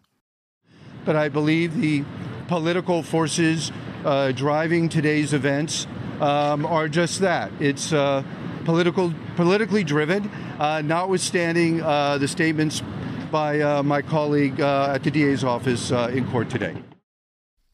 [1.05, 2.05] But I believe the
[2.47, 3.73] political forces
[4.05, 5.89] uh, driving today's events
[6.21, 7.51] um, are just that.
[7.59, 8.23] It's uh,
[8.65, 10.31] political, politically driven,
[10.61, 12.85] uh, notwithstanding uh, the statements
[13.33, 16.77] by uh, my colleague uh, at the DA's office in court today.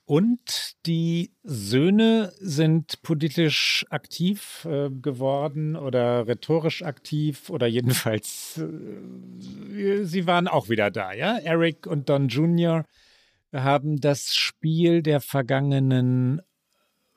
[0.06, 10.26] Und die Söhne sind politisch aktiv äh, geworden oder rhetorisch aktiv oder jedenfalls, äh, sie
[10.28, 11.38] waren auch wieder da, ja.
[11.38, 12.84] Eric und Don Jr.
[13.52, 16.40] haben das Spiel der vergangenen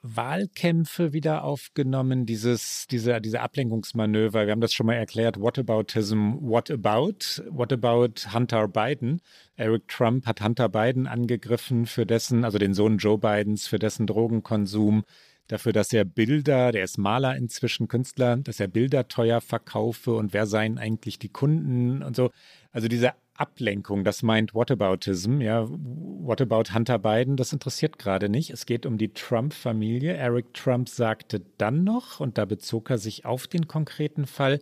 [0.01, 4.45] Wahlkämpfe wieder aufgenommen, dieses, diese, diese Ablenkungsmanöver.
[4.45, 5.39] Wir haben das schon mal erklärt.
[5.39, 7.41] Whataboutism, what about?
[7.49, 9.21] What about Hunter Biden?
[9.57, 14.07] Eric Trump hat Hunter Biden angegriffen für dessen, also den Sohn Joe Bidens, für dessen
[14.07, 15.03] Drogenkonsum,
[15.47, 20.31] dafür, dass er Bilder, der ist Maler inzwischen, Künstler, dass er Bilder teuer verkaufe und
[20.33, 22.31] wer seien eigentlich die Kunden und so.
[22.71, 28.49] Also diese Ablenkung, das meint Whataboutism, ja, What about Hunter Biden, das interessiert gerade nicht.
[28.49, 30.13] Es geht um die Trump-Familie.
[30.13, 34.59] Eric Trump sagte dann noch, und da bezog er sich auf den konkreten Fall,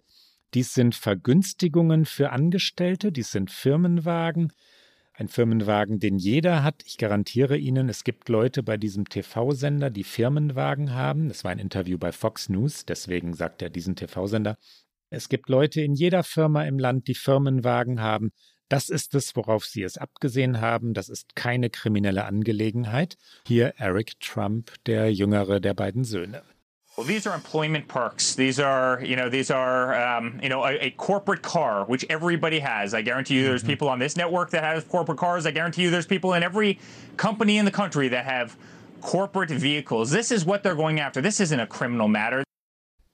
[0.53, 4.53] dies sind Vergünstigungen für Angestellte, dies sind Firmenwagen,
[5.13, 6.83] ein Firmenwagen, den jeder hat.
[6.85, 11.27] Ich garantiere Ihnen, es gibt Leute bei diesem TV-Sender, die Firmenwagen haben.
[11.27, 14.57] Das war ein Interview bei Fox News, deswegen sagt er diesen TV-Sender.
[15.09, 18.31] Es gibt Leute in jeder Firma im Land, die Firmenwagen haben.
[18.69, 20.93] Das ist es, worauf sie es abgesehen haben.
[20.93, 23.17] Das ist keine kriminelle Angelegenheit.
[23.47, 26.43] Hier Eric Trump, der jüngere der beiden Söhne.
[26.97, 28.35] Well, these are employment perks.
[28.35, 32.57] These are, you know, these are, um, you know, a, a, corporate car, which everybody
[32.57, 32.95] has.
[32.95, 33.69] I guarantee you, there's mm-hmm.
[33.69, 35.45] people on this network that have corporate cars.
[35.45, 36.79] I guarantee you, there's people in every
[37.15, 38.57] company in the country that have
[39.01, 40.09] corporate vehicles.
[40.09, 41.21] This is what they're going after.
[41.21, 42.43] This isn't a criminal matter.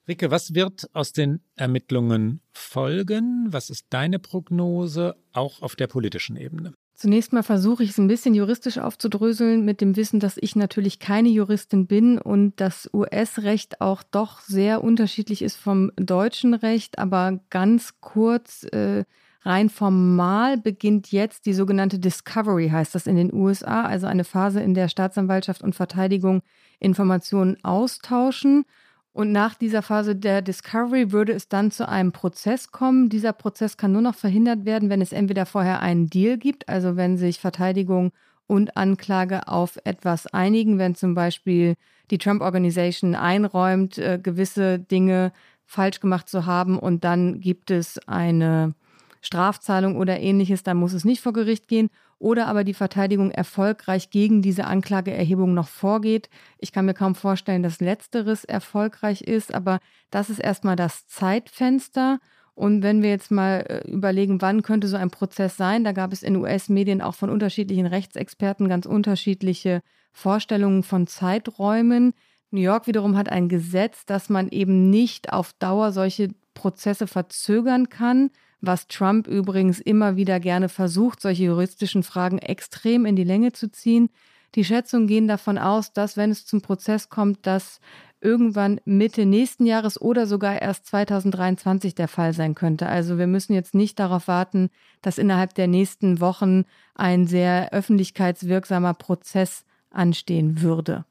[0.08, 3.48] Rike, was wird aus den Ermittlungen folgen?
[3.52, 6.74] Was ist deine Prognose, auch auf der politischen Ebene?
[6.94, 11.00] Zunächst mal versuche ich es ein bisschen juristisch aufzudröseln mit dem Wissen, dass ich natürlich
[11.00, 17.00] keine Juristin bin und das US-Recht auch doch sehr unterschiedlich ist vom deutschen Recht.
[17.00, 19.06] Aber ganz kurz, äh,
[19.42, 24.62] rein formal beginnt jetzt die sogenannte Discovery, heißt das in den USA, also eine Phase,
[24.62, 26.42] in der Staatsanwaltschaft und Verteidigung
[26.80, 28.66] Informationen austauschen.
[29.14, 33.10] Und nach dieser Phase der Discovery würde es dann zu einem Prozess kommen.
[33.10, 36.96] Dieser Prozess kann nur noch verhindert werden, wenn es entweder vorher einen Deal gibt, also
[36.96, 38.12] wenn sich Verteidigung
[38.48, 41.76] und Anklage auf etwas einigen, wenn zum Beispiel
[42.10, 45.32] die Trump Organization einräumt, äh, gewisse Dinge
[45.66, 48.74] falsch gemacht zu haben und dann gibt es eine
[49.22, 51.90] Strafzahlung oder ähnliches, dann muss es nicht vor Gericht gehen
[52.24, 56.30] oder aber die Verteidigung erfolgreich gegen diese Anklageerhebung noch vorgeht.
[56.58, 62.20] Ich kann mir kaum vorstellen, dass letzteres erfolgreich ist, aber das ist erstmal das Zeitfenster.
[62.56, 66.14] Und wenn wir jetzt mal äh, überlegen, wann könnte so ein Prozess sein, da gab
[66.14, 69.82] es in US-Medien auch von unterschiedlichen Rechtsexperten ganz unterschiedliche
[70.14, 72.14] Vorstellungen von Zeiträumen.
[72.52, 77.90] New York wiederum hat ein Gesetz, dass man eben nicht auf Dauer solche Prozesse verzögern
[77.90, 78.30] kann
[78.66, 83.70] was Trump übrigens immer wieder gerne versucht, solche juristischen Fragen extrem in die Länge zu
[83.70, 84.10] ziehen.
[84.56, 87.82] Die Schätzungen gehen davon aus, dass wenn es zum Prozess kommt, das
[88.22, 92.88] irgendwann Mitte nächsten Jahres oder sogar erst 2023 der Fall sein könnte.
[92.88, 94.70] Also wir müssen jetzt nicht darauf warten,
[95.02, 96.64] dass innerhalb der nächsten Wochen
[96.96, 101.04] ein sehr öffentlichkeitswirksamer Prozess anstehen würde.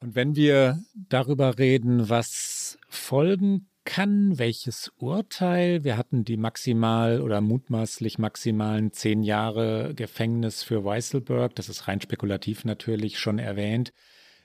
[0.00, 5.82] Und wenn wir darüber reden, was folgen kann, welches Urteil.
[5.82, 11.54] Wir hatten die maximal oder mutmaßlich maximalen zehn Jahre Gefängnis für Weisselberg.
[11.54, 13.94] Das ist rein spekulativ natürlich schon erwähnt.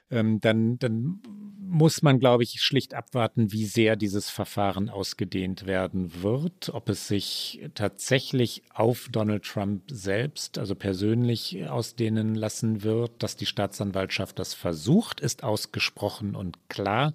[0.09, 1.21] Ähm, dann, dann
[1.59, 7.09] muss man, glaube ich, schlicht abwarten, wie sehr dieses Verfahren ausgedehnt werden wird, ob es
[7.09, 14.53] sich tatsächlich auf Donald Trump selbst, also persönlich ausdehnen lassen wird, dass die Staatsanwaltschaft das
[14.53, 17.13] versucht, ist ausgesprochen und klar.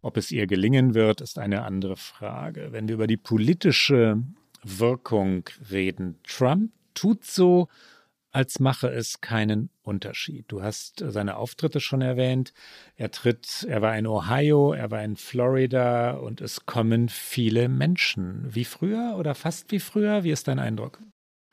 [0.00, 2.68] Ob es ihr gelingen wird, ist eine andere Frage.
[2.70, 4.22] Wenn wir über die politische
[4.62, 7.68] Wirkung reden, Trump tut so,
[8.30, 10.44] als mache es keinen Unterschied.
[10.48, 12.52] Du hast seine Auftritte schon erwähnt.
[12.94, 18.54] Er tritt, er war in Ohio, er war in Florida und es kommen viele Menschen.
[18.54, 20.24] Wie früher oder fast wie früher?
[20.24, 21.00] Wie ist dein Eindruck?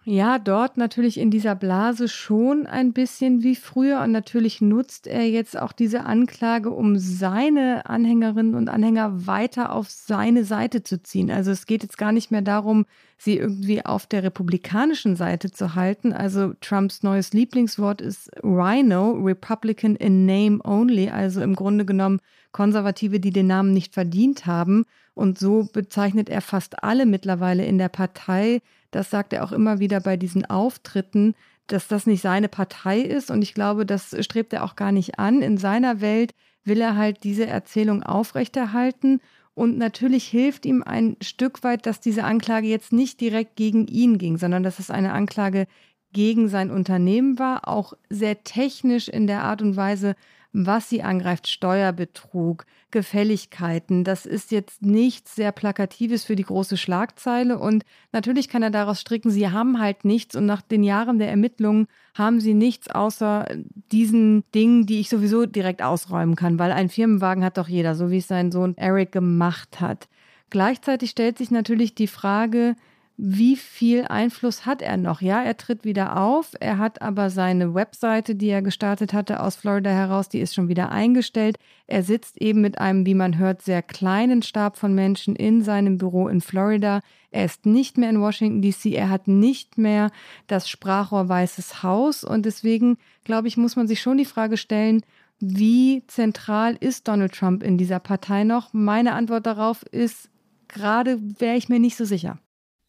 [0.08, 4.02] Ja, dort natürlich in dieser Blase schon ein bisschen wie früher.
[4.02, 9.90] Und natürlich nutzt er jetzt auch diese Anklage, um seine Anhängerinnen und Anhänger weiter auf
[9.90, 11.32] seine Seite zu ziehen.
[11.32, 12.86] Also es geht jetzt gar nicht mehr darum,
[13.18, 16.14] sie irgendwie auf der republikanischen Seite zu halten.
[16.14, 21.10] Also Trumps neues Lieblingswort ist Rhino, Republican in Name Only.
[21.10, 22.20] Also im Grunde genommen
[22.52, 24.86] Konservative, die den Namen nicht verdient haben.
[25.16, 29.80] Und so bezeichnet er fast alle mittlerweile in der Partei, das sagt er auch immer
[29.80, 31.36] wieder bei diesen Auftritten,
[31.68, 33.32] dass das nicht seine Partei ist.
[33.32, 35.42] Und ich glaube, das strebt er auch gar nicht an.
[35.42, 39.20] In seiner Welt will er halt diese Erzählung aufrechterhalten.
[39.54, 44.18] Und natürlich hilft ihm ein Stück weit, dass diese Anklage jetzt nicht direkt gegen ihn
[44.18, 45.68] ging, sondern dass es eine Anklage
[46.12, 50.16] gegen sein Unternehmen war, auch sehr technisch in der Art und Weise,
[50.58, 54.06] was sie angreift, Steuerbetrug, Gefälligkeiten.
[54.06, 57.60] Das ist jetzt nichts sehr Plakatives für die große Schlagzeile.
[57.60, 60.34] Und natürlich kann er daraus stricken, sie haben halt nichts.
[60.34, 63.48] Und nach den Jahren der Ermittlungen haben sie nichts außer
[63.92, 68.10] diesen Dingen, die ich sowieso direkt ausräumen kann, weil ein Firmenwagen hat doch jeder, so
[68.10, 70.08] wie es sein Sohn Eric gemacht hat.
[70.50, 72.76] Gleichzeitig stellt sich natürlich die Frage,
[73.18, 75.22] wie viel Einfluss hat er noch?
[75.22, 76.52] Ja, er tritt wieder auf.
[76.60, 80.68] Er hat aber seine Webseite, die er gestartet hatte aus Florida heraus, die ist schon
[80.68, 81.58] wieder eingestellt.
[81.88, 85.98] Er sitzt eben mit einem, wie man hört, sehr kleinen Stab von Menschen in seinem
[85.98, 87.00] Büro in Florida.
[87.32, 88.88] Er ist nicht mehr in Washington, DC.
[88.94, 90.12] Er hat nicht mehr
[90.48, 92.26] das Sprachrohr Weißes Haus.
[92.26, 95.04] Und deswegen, glaube ich, muss man sich schon die Frage stellen,
[95.40, 98.74] wie zentral ist Donald Trump in dieser Partei noch?
[98.74, 100.30] Meine Antwort darauf ist,
[100.68, 102.40] gerade wäre ich mir nicht so sicher.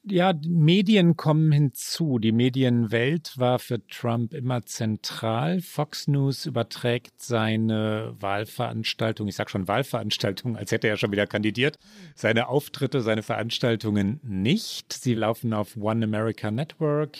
[0.08, 2.18] Ja, Medien kommen hinzu.
[2.18, 5.60] Die Medienwelt war für Trump immer zentral.
[5.60, 11.78] Fox News überträgt seine Wahlveranstaltung, ich sage schon Wahlveranstaltung, als hätte er schon wieder kandidiert,
[12.14, 14.92] seine Auftritte, seine Veranstaltungen nicht.
[14.92, 17.18] Sie laufen auf One America Network.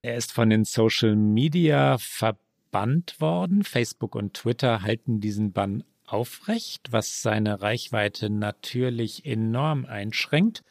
[0.00, 3.62] Er ist von den Social Media verbannt worden.
[3.62, 10.62] Facebook und Twitter halten diesen Bann aufrecht, was seine Reichweite natürlich enorm einschränkt.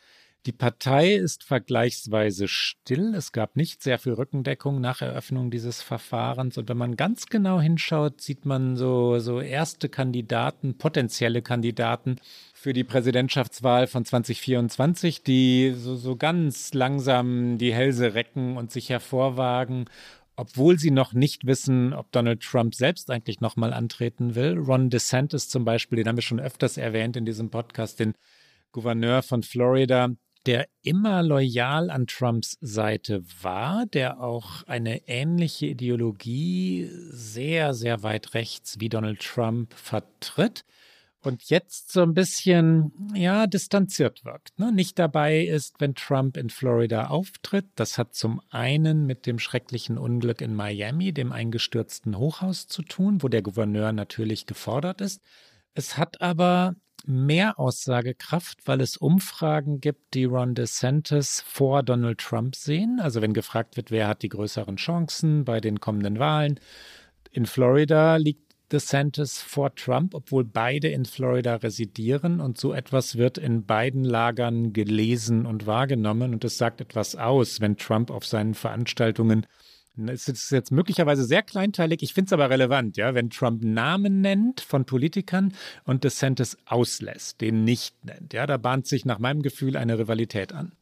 [0.47, 3.13] Die Partei ist vergleichsweise still.
[3.13, 6.57] Es gab nicht sehr viel Rückendeckung nach Eröffnung dieses Verfahrens.
[6.57, 12.15] Und wenn man ganz genau hinschaut, sieht man so, so erste Kandidaten, potenzielle Kandidaten
[12.55, 18.89] für die Präsidentschaftswahl von 2024, die so, so ganz langsam die Hälse recken und sich
[18.89, 19.85] hervorwagen
[20.37, 24.57] obwohl sie noch nicht wissen, ob Donald Trump selbst eigentlich nochmal antreten will.
[24.57, 28.15] Ron DeSantis zum Beispiel, den haben wir schon öfters erwähnt in diesem Podcast, den
[28.71, 30.09] Gouverneur von Florida,
[30.45, 38.33] der immer loyal an Trumps Seite war, der auch eine ähnliche Ideologie sehr, sehr weit
[38.33, 40.63] rechts wie Donald Trump vertritt
[41.23, 44.57] und jetzt so ein bisschen, ja, distanziert wirkt.
[44.57, 44.71] Ne?
[44.71, 47.67] Nicht dabei ist, wenn Trump in Florida auftritt.
[47.75, 53.21] Das hat zum einen mit dem schrecklichen Unglück in Miami, dem eingestürzten Hochhaus zu tun,
[53.21, 55.21] wo der Gouverneur natürlich gefordert ist.
[55.73, 62.55] Es hat aber mehr Aussagekraft, weil es Umfragen gibt, die Ron DeSantis vor Donald Trump
[62.55, 62.99] sehen.
[63.01, 66.59] Also wenn gefragt wird, wer hat die größeren Chancen bei den kommenden Wahlen.
[67.31, 72.39] In Florida liegt DeSantis vor Trump, obwohl beide in Florida residieren.
[72.39, 76.33] Und so etwas wird in beiden Lagern gelesen und wahrgenommen.
[76.33, 79.45] Und es sagt etwas aus, wenn Trump auf seinen Veranstaltungen
[80.07, 84.21] es ist jetzt möglicherweise sehr kleinteilig, ich finde es aber relevant, ja, wenn Trump Namen
[84.21, 88.33] nennt von Politikern und DeSantis auslässt, den nicht nennt.
[88.33, 90.73] Ja, da bahnt sich nach meinem Gefühl eine Rivalität an.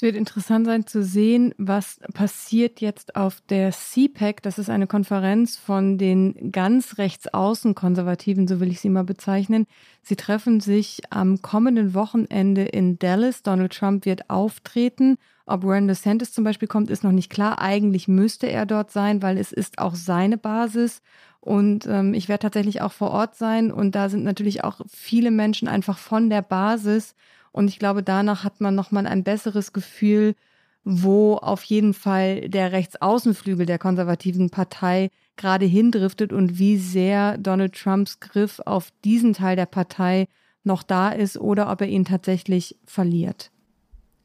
[0.00, 4.40] Es wird interessant sein zu sehen, was passiert jetzt auf der CPAC.
[4.40, 9.66] Das ist eine Konferenz von den ganz rechtsaußen Konservativen, so will ich sie mal bezeichnen.
[10.02, 13.42] Sie treffen sich am kommenden Wochenende in Dallas.
[13.42, 15.18] Donald Trump wird auftreten.
[15.50, 17.60] Ob Ron DeSantis zum Beispiel kommt, ist noch nicht klar.
[17.60, 21.02] Eigentlich müsste er dort sein, weil es ist auch seine Basis.
[21.40, 23.72] Und ähm, ich werde tatsächlich auch vor Ort sein.
[23.72, 27.16] Und da sind natürlich auch viele Menschen einfach von der Basis.
[27.50, 30.36] Und ich glaube, danach hat man nochmal ein besseres Gefühl,
[30.84, 37.74] wo auf jeden Fall der Rechtsaußenflügel der konservativen Partei gerade hindriftet und wie sehr Donald
[37.74, 40.28] Trumps Griff auf diesen Teil der Partei
[40.62, 43.50] noch da ist oder ob er ihn tatsächlich verliert.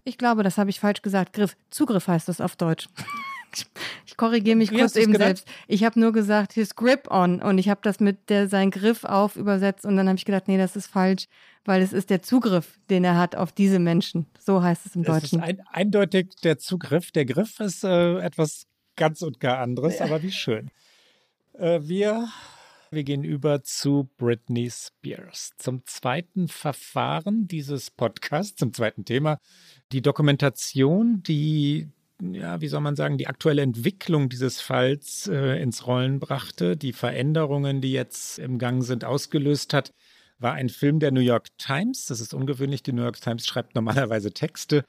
[0.06, 1.34] Ich glaube, das habe ich falsch gesagt.
[1.34, 1.58] Griff.
[1.72, 2.88] Zugriff heißt das auf Deutsch.
[4.06, 5.48] Ich korrigiere mich Wie kurz eben selbst.
[5.70, 9.06] Ich habe nur gesagt, his grip on und ich habe das mit der, sein Griff
[9.06, 11.28] auf übersetzt und dann habe ich gedacht, nee, das ist falsch,
[11.64, 14.26] weil es ist der Zugriff, den er hat auf diese Menschen.
[14.40, 15.40] So heißt es im das Deutschen.
[15.40, 17.12] Ist ein, eindeutig der Zugriff.
[17.12, 20.06] Der Griff ist äh, etwas ganz und gar anderes, ja.
[20.06, 20.70] aber wie schön.
[21.54, 22.28] Äh, wir
[22.92, 25.52] wir gehen über zu Britney Spears.
[25.58, 29.40] Zum zweiten Verfahren dieses Podcasts, zum zweiten Thema,
[29.92, 31.90] die Dokumentation, die
[32.22, 36.94] ja, wie soll man sagen, die aktuelle Entwicklung dieses Falls äh, ins Rollen brachte, die
[36.94, 39.94] Veränderungen, die jetzt im Gang sind, ausgelöst hat,
[40.40, 42.06] war ein Film der New York Times.
[42.06, 42.84] Das ist ungewöhnlich.
[42.84, 44.86] Die New York Times schreibt normalerweise Texte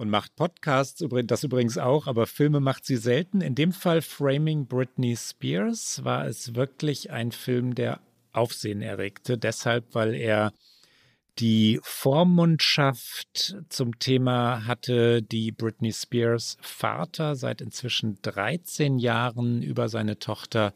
[0.00, 3.42] und macht Podcasts, das übrigens auch, aber Filme macht sie selten.
[3.42, 8.00] In dem Fall Framing Britney Spears war es wirklich ein Film, der
[8.32, 10.54] Aufsehen erregte, deshalb, weil er
[11.38, 20.18] die Vormundschaft zum Thema hatte, die Britney Spears Vater seit inzwischen 13 Jahren über seine
[20.18, 20.72] Tochter,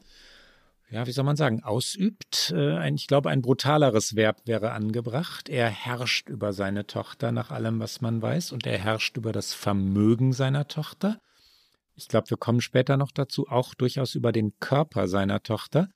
[0.89, 2.53] ja, wie soll man sagen, ausübt.
[2.55, 5.49] Äh, ich glaube, ein brutaleres Verb wäre angebracht.
[5.49, 9.53] Er herrscht über seine Tochter nach allem, was man weiß, und er herrscht über das
[9.53, 11.19] Vermögen seiner Tochter.
[11.95, 15.89] Ich glaube, wir kommen später noch dazu, auch durchaus über den Körper seiner Tochter.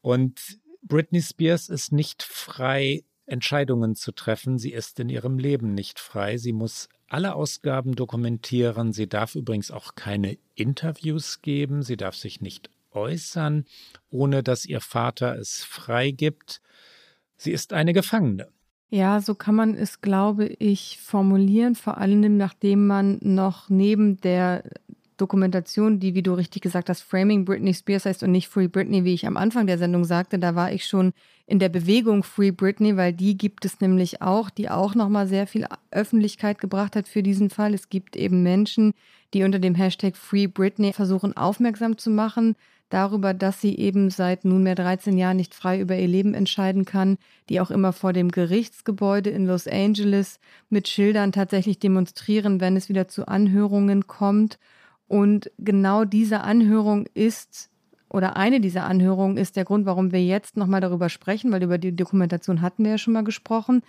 [0.00, 4.58] Und Britney Spears ist nicht frei Entscheidungen zu treffen.
[4.58, 6.38] Sie ist in ihrem Leben nicht frei.
[6.38, 8.92] Sie muss alle Ausgaben dokumentieren.
[8.92, 11.82] Sie darf übrigens auch keine Interviews geben.
[11.82, 13.64] Sie darf sich nicht äußern,
[14.10, 16.60] ohne dass ihr Vater es freigibt.
[17.36, 18.48] Sie ist eine Gefangene.
[18.90, 24.64] Ja, so kann man es, glaube ich, formulieren, vor allem nachdem man noch neben der
[25.16, 29.04] Dokumentation, die, wie du richtig gesagt hast, Framing Britney Spears heißt und nicht Free Britney,
[29.04, 30.38] wie ich am Anfang der Sendung sagte.
[30.38, 31.12] Da war ich schon
[31.46, 35.46] in der Bewegung Free Britney, weil die gibt es nämlich auch, die auch nochmal sehr
[35.46, 37.72] viel Öffentlichkeit gebracht hat für diesen Fall.
[37.72, 38.94] Es gibt eben Menschen,
[39.32, 42.56] die unter dem Hashtag Free Britney versuchen aufmerksam zu machen,
[42.92, 47.18] darüber, dass sie eben seit nunmehr 13 Jahren nicht frei über ihr Leben entscheiden kann,
[47.48, 52.88] die auch immer vor dem Gerichtsgebäude in Los Angeles mit Schildern tatsächlich demonstrieren, wenn es
[52.88, 54.58] wieder zu Anhörungen kommt.
[55.08, 57.70] Und genau diese Anhörung ist
[58.08, 61.78] oder eine dieser Anhörungen ist der Grund, warum wir jetzt nochmal darüber sprechen, weil über
[61.78, 63.82] die Dokumentation hatten wir ja schon mal gesprochen.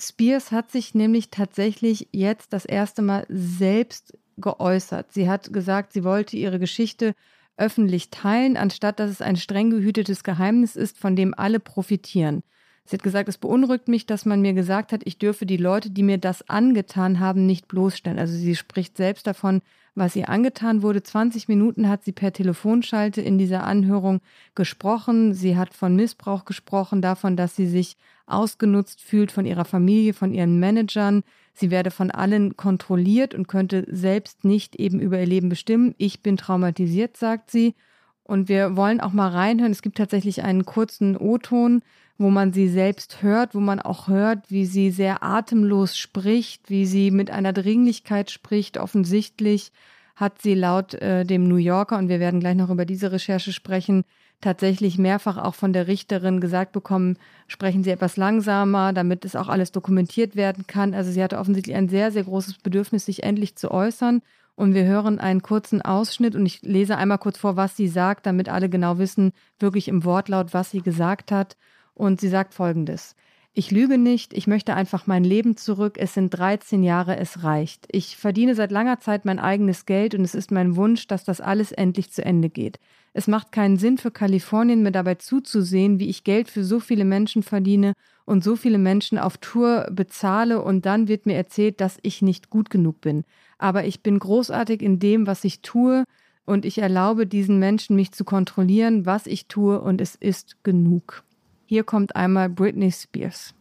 [0.00, 5.12] Spears hat sich nämlich tatsächlich jetzt das erste Mal selbst geäußert.
[5.12, 7.14] Sie hat gesagt, sie wollte ihre Geschichte
[7.56, 12.42] öffentlich teilen, anstatt dass es ein streng gehütetes Geheimnis ist, von dem alle profitieren.
[12.84, 15.90] Sie hat gesagt, es beunruhigt mich, dass man mir gesagt hat, ich dürfe die Leute,
[15.90, 18.18] die mir das angetan haben, nicht bloßstellen.
[18.18, 19.62] Also sie spricht selbst davon,
[19.94, 21.02] was ihr angetan wurde.
[21.02, 24.20] 20 Minuten hat sie per Telefonschalte in dieser Anhörung
[24.56, 25.34] gesprochen.
[25.34, 27.96] Sie hat von Missbrauch gesprochen, davon, dass sie sich
[28.26, 31.22] ausgenutzt fühlt von ihrer Familie, von ihren Managern.
[31.52, 35.94] Sie werde von allen kontrolliert und könnte selbst nicht eben über ihr Leben bestimmen.
[35.98, 37.74] Ich bin traumatisiert, sagt sie.
[38.22, 39.72] Und wir wollen auch mal reinhören.
[39.72, 41.82] Es gibt tatsächlich einen kurzen O-Ton,
[42.16, 46.86] wo man sie selbst hört, wo man auch hört, wie sie sehr atemlos spricht, wie
[46.86, 48.78] sie mit einer Dringlichkeit spricht.
[48.78, 49.72] Offensichtlich
[50.16, 53.52] hat sie laut äh, dem New Yorker, und wir werden gleich noch über diese Recherche
[53.52, 54.04] sprechen,
[54.40, 59.48] tatsächlich mehrfach auch von der Richterin gesagt bekommen, sprechen Sie etwas langsamer, damit es auch
[59.48, 60.94] alles dokumentiert werden kann.
[60.94, 64.22] Also sie hatte offensichtlich ein sehr, sehr großes Bedürfnis, sich endlich zu äußern.
[64.56, 68.26] Und wir hören einen kurzen Ausschnitt und ich lese einmal kurz vor, was sie sagt,
[68.26, 71.56] damit alle genau wissen, wirklich im Wortlaut, was sie gesagt hat.
[71.94, 73.16] Und sie sagt Folgendes.
[73.52, 75.96] Ich lüge nicht, ich möchte einfach mein Leben zurück.
[75.98, 77.88] Es sind 13 Jahre, es reicht.
[77.90, 81.40] Ich verdiene seit langer Zeit mein eigenes Geld und es ist mein Wunsch, dass das
[81.40, 82.78] alles endlich zu Ende geht.
[83.12, 87.04] Es macht keinen Sinn für Kalifornien, mir dabei zuzusehen, wie ich Geld für so viele
[87.04, 87.94] Menschen verdiene
[88.24, 92.50] und so viele Menschen auf Tour bezahle und dann wird mir erzählt, dass ich nicht
[92.50, 93.24] gut genug bin.
[93.58, 96.04] Aber ich bin großartig in dem, was ich tue
[96.44, 101.24] und ich erlaube diesen Menschen, mich zu kontrollieren, was ich tue und es ist genug.
[101.70, 103.54] Hier kommt einmal Britney Spears.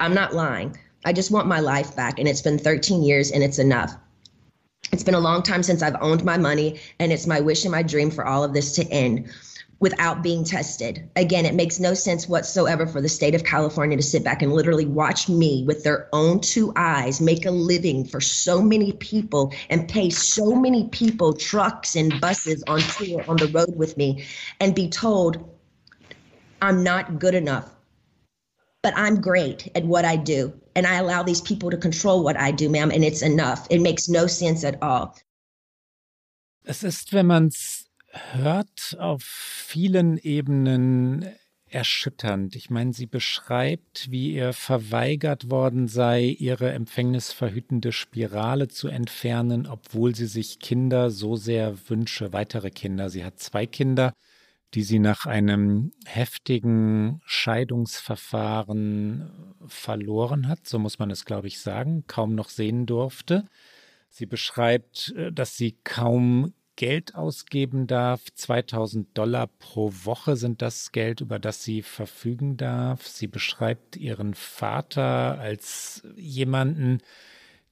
[0.00, 0.78] I'm not lying.
[1.04, 3.94] I just want my life back and it's been 13 years and it's enough.
[4.92, 7.70] It's been a long time since I've owned my money, and it's my wish and
[7.70, 9.30] my dream for all of this to end
[9.78, 11.06] without being tested.
[11.14, 14.50] Again, it makes no sense whatsoever for the state of California to sit back and
[14.50, 19.52] literally watch me with their own two eyes make a living for so many people
[19.68, 24.24] and pay so many people trucks and buses on tour on the road with me
[24.60, 25.52] and be told
[26.62, 27.68] I'm not good enough.
[28.82, 32.36] But I'm great at what I do and I allow these people to control what
[32.36, 33.66] I do, ma'am, and it's enough.
[33.68, 35.14] It makes no sense at all.
[36.64, 41.26] Es ist, wenn man es hört, auf vielen Ebenen
[41.66, 42.54] erschütternd.
[42.54, 50.14] Ich meine, sie beschreibt, wie ihr verweigert worden sei, ihre empfängnisverhütende Spirale zu entfernen, obwohl
[50.14, 53.10] sie sich Kinder so sehr wünsche, weitere Kinder.
[53.10, 54.12] Sie hat zwei Kinder
[54.74, 59.30] die sie nach einem heftigen Scheidungsverfahren
[59.66, 63.48] verloren hat, so muss man es, glaube ich, sagen, kaum noch sehen durfte.
[64.08, 68.22] Sie beschreibt, äh, dass sie kaum Geld ausgeben darf.
[68.34, 73.06] 2000 Dollar pro Woche sind das Geld, über das sie verfügen darf.
[73.06, 76.98] Sie beschreibt ihren Vater als jemanden,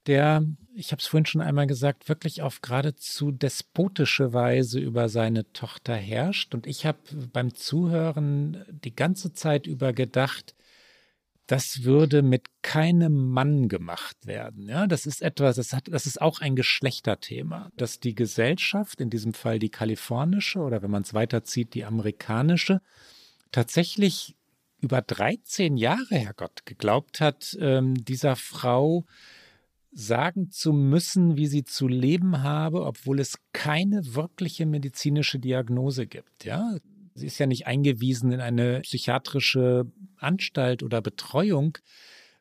[0.07, 0.45] der,
[0.75, 5.95] ich habe es vorhin schon einmal gesagt, wirklich auf geradezu despotische Weise über seine Tochter
[5.95, 6.55] herrscht.
[6.55, 6.99] Und ich habe
[7.33, 10.55] beim Zuhören die ganze Zeit über gedacht,
[11.51, 14.69] das würde mit keinem Mann gemacht werden.
[14.69, 19.11] Ja, das ist etwas, das hat, das ist auch ein Geschlechterthema, dass die Gesellschaft, in
[19.11, 22.81] diesem Fall die kalifornische oder wenn man es weiterzieht, die amerikanische,
[23.51, 24.37] tatsächlich
[24.81, 29.05] über 13 Jahre, Herrgott, geglaubt hat, ähm, dieser Frau
[29.93, 36.45] sagen zu müssen, wie sie zu leben habe, obwohl es keine wirkliche medizinische Diagnose gibt.
[36.45, 36.77] Ja,
[37.15, 39.87] sie ist ja nicht eingewiesen in eine psychiatrische
[40.17, 41.79] Anstalt oder Betreuung.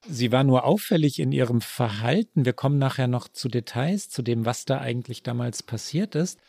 [0.08, 2.46] Sie war nur auffällig in ihrem Verhalten.
[2.46, 6.40] Wir kommen nachher noch zu Details, zu dem, was da eigentlich damals passiert ist.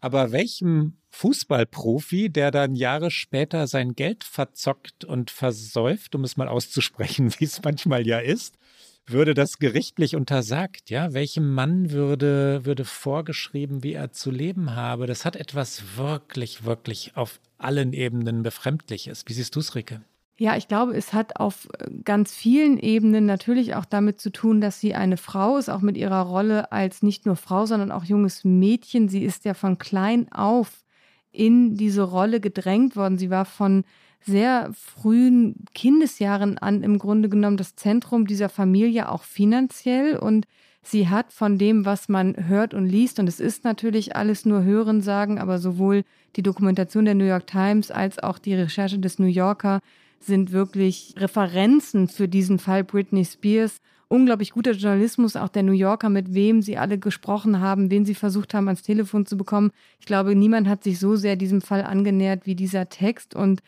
[0.00, 6.48] Aber welchem Fußballprofi, der dann Jahre später sein Geld verzockt und versäuft, um es mal
[6.48, 8.58] auszusprechen, wie es manchmal ja ist,
[9.06, 11.12] würde das gerichtlich untersagt, ja?
[11.12, 15.06] Welchem Mann würde, würde vorgeschrieben, wie er zu leben habe?
[15.06, 19.24] Das hat etwas wirklich, wirklich auf allen Ebenen Befremdliches.
[19.26, 20.02] Wie siehst du es, Rike?
[20.38, 24.60] Ja, ich glaube, es hat auf äh, ganz vielen Ebenen natürlich auch damit zu tun,
[24.60, 28.04] dass sie eine Frau ist, auch mit ihrer Rolle als nicht nur Frau, sondern auch
[28.04, 29.08] junges Mädchen.
[29.08, 30.84] Sie ist ja von klein auf
[31.32, 33.18] in diese Rolle gedrängt worden.
[33.18, 33.84] Sie war von
[34.26, 40.46] sehr frühen Kindesjahren an im Grunde genommen das Zentrum dieser Familie auch finanziell und
[40.88, 44.62] Sie hat von dem, was man hört und liest, und es ist natürlich alles nur
[44.62, 46.04] Hörensagen, aber sowohl
[46.36, 49.80] die Dokumentation der New York Times als auch die Recherche des New Yorker
[50.20, 53.78] sind wirklich Referenzen für diesen Fall Britney Spears.
[54.06, 58.14] Unglaublich guter Journalismus, auch der New Yorker, mit wem sie alle gesprochen haben, wen sie
[58.14, 59.72] versucht haben, ans Telefon zu bekommen.
[59.98, 63.34] Ich glaube, niemand hat sich so sehr diesem Fall angenähert wie dieser Text.
[63.34, 63.60] Und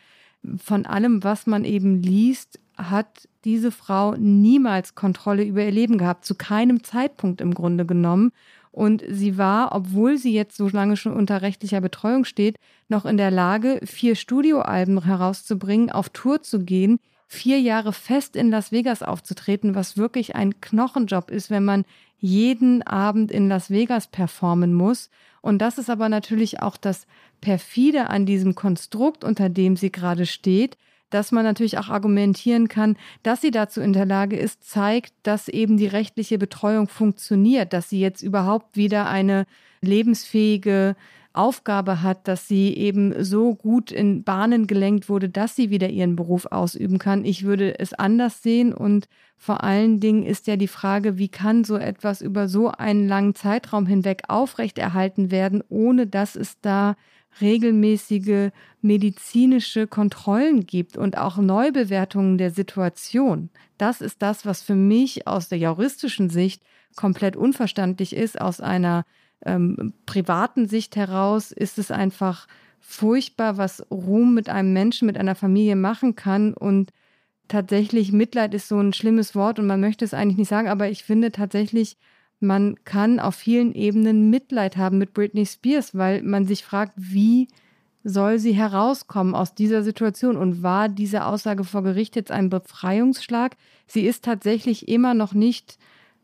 [0.57, 6.25] von allem, was man eben liest, hat diese Frau niemals Kontrolle über ihr Leben gehabt,
[6.25, 8.31] zu keinem Zeitpunkt im Grunde genommen.
[8.71, 13.17] Und sie war, obwohl sie jetzt so lange schon unter rechtlicher Betreuung steht, noch in
[13.17, 19.03] der Lage, vier Studioalben herauszubringen, auf Tour zu gehen, vier Jahre fest in Las Vegas
[19.03, 21.85] aufzutreten, was wirklich ein Knochenjob ist, wenn man
[22.17, 25.09] jeden Abend in Las Vegas performen muss.
[25.41, 27.07] Und das ist aber natürlich auch das
[27.41, 30.77] perfide an diesem Konstrukt, unter dem sie gerade steht,
[31.09, 35.47] dass man natürlich auch argumentieren kann, dass sie dazu in der Lage ist, zeigt, dass
[35.47, 39.45] eben die rechtliche Betreuung funktioniert, dass sie jetzt überhaupt wieder eine
[39.81, 40.95] lebensfähige
[41.33, 46.15] Aufgabe hat, dass sie eben so gut in Bahnen gelenkt wurde, dass sie wieder ihren
[46.15, 47.23] Beruf ausüben kann.
[47.23, 51.63] Ich würde es anders sehen und vor allen Dingen ist ja die Frage, wie kann
[51.63, 56.97] so etwas über so einen langen Zeitraum hinweg aufrechterhalten werden, ohne dass es da
[57.41, 58.51] regelmäßige
[58.81, 63.49] medizinische Kontrollen gibt und auch Neubewertungen der Situation.
[63.77, 66.63] Das ist das, was für mich aus der juristischen Sicht
[66.95, 68.39] komplett unverständlich ist.
[68.39, 69.05] Aus einer
[69.45, 72.47] ähm, privaten Sicht heraus ist es einfach
[72.79, 76.53] furchtbar, was Ruhm mit einem Menschen, mit einer Familie machen kann.
[76.53, 76.91] Und
[77.47, 80.89] tatsächlich, Mitleid ist so ein schlimmes Wort und man möchte es eigentlich nicht sagen, aber
[80.89, 81.97] ich finde tatsächlich,
[82.39, 87.47] man kann auf vielen Ebenen Mitleid haben mit Britney Spears, weil man sich fragt, wie
[88.03, 90.37] soll sie herauskommen aus dieser Situation?
[90.37, 93.57] Und war diese Aussage vor Gericht jetzt ein Befreiungsschlag?
[93.87, 95.77] Sie ist tatsächlich immer noch nicht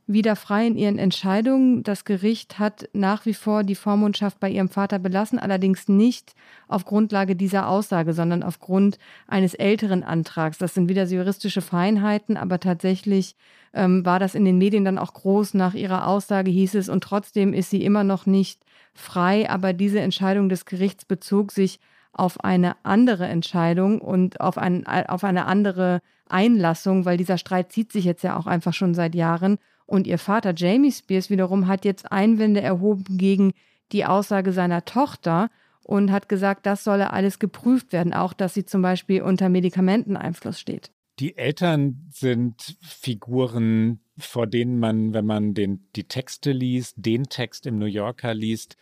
[0.08, 1.84] wieder frei in ihren Entscheidungen.
[1.84, 6.34] Das Gericht hat nach wie vor die Vormundschaft bei ihrem Vater belassen, allerdings nicht
[6.68, 10.58] auf Grundlage dieser Aussage, sondern aufgrund eines älteren Antrags.
[10.58, 13.36] Das sind wieder juristische Feinheiten, aber tatsächlich
[13.74, 15.56] ähm, war das in den Medien dann auch groß.
[15.56, 18.62] Nach ihrer Aussage hieß es, und trotzdem ist sie immer noch nicht
[18.94, 21.80] frei, aber diese Entscheidung des Gerichts bezog sich
[22.14, 27.92] auf eine andere Entscheidung und auf, ein, auf eine andere Einlassung, weil dieser Streit zieht
[27.92, 29.58] sich jetzt ja auch einfach schon seit Jahren.
[29.86, 33.54] Und ihr Vater Jamie Spears wiederum hat jetzt Einwände erhoben gegen
[33.92, 35.50] die Aussage seiner Tochter
[35.84, 40.60] und hat gesagt, das solle alles geprüft werden, auch dass sie zum Beispiel unter Medikamenteneinfluss
[40.60, 40.92] steht.
[41.20, 47.68] Die Eltern sind Figuren, vor denen man, wenn man den, die Texte liest, den Text
[47.68, 48.76] im New Yorker liest,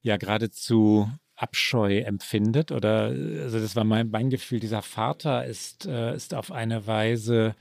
[0.00, 2.70] ja geradezu Abscheu empfindet.
[2.70, 7.56] Oder also das war mein, mein Gefühl, dieser Vater ist, äh, ist auf eine Weise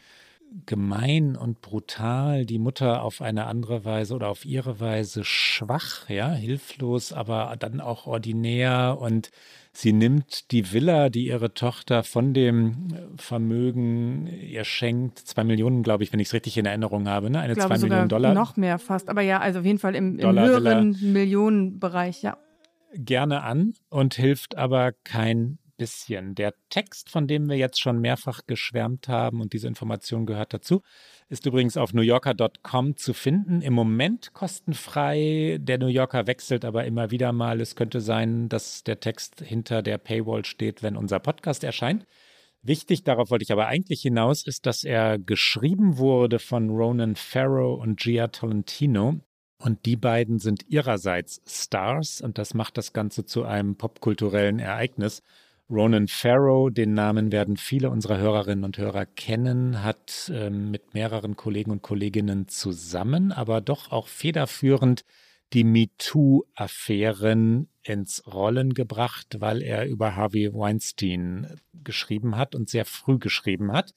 [0.66, 6.32] gemein und brutal, die Mutter auf eine andere Weise oder auf ihre Weise schwach, ja,
[6.32, 9.32] hilflos, aber dann auch ordinär und
[9.72, 16.04] sie nimmt die Villa, die ihre Tochter von dem Vermögen ihr schenkt, zwei Millionen, glaube
[16.04, 17.40] ich, wenn ich es richtig in Erinnerung habe, ne?
[17.40, 18.34] eine zwei Millionen Dollar.
[18.34, 22.38] Noch mehr fast, aber ja, also auf jeden Fall im, im höheren Millionenbereich, ja.
[22.96, 26.36] Gerne an und hilft aber kein bisschen.
[26.36, 30.82] Der Text, von dem wir jetzt schon mehrfach geschwärmt haben und diese Information gehört dazu,
[31.30, 33.62] ist übrigens auf newyorker.com zu finden.
[33.62, 35.58] Im Moment kostenfrei.
[35.60, 37.62] Der New Yorker wechselt aber immer wieder mal.
[37.62, 42.06] Es könnte sein, dass der Text hinter der Paywall steht, wenn unser Podcast erscheint.
[42.62, 47.82] Wichtig, darauf wollte ich aber eigentlich hinaus, ist, dass er geschrieben wurde von Ronan Farrow
[47.82, 49.20] und Gia Tolentino.
[49.58, 55.22] Und die beiden sind ihrerseits Stars und das macht das Ganze zu einem popkulturellen Ereignis.
[55.74, 61.36] Ronan Farrow, den Namen werden viele unserer Hörerinnen und Hörer kennen, hat äh, mit mehreren
[61.36, 65.04] Kollegen und Kolleginnen zusammen, aber doch auch federführend
[65.52, 73.18] die MeToo-Affären ins Rollen gebracht, weil er über Harvey Weinstein geschrieben hat und sehr früh
[73.18, 73.96] geschrieben hat.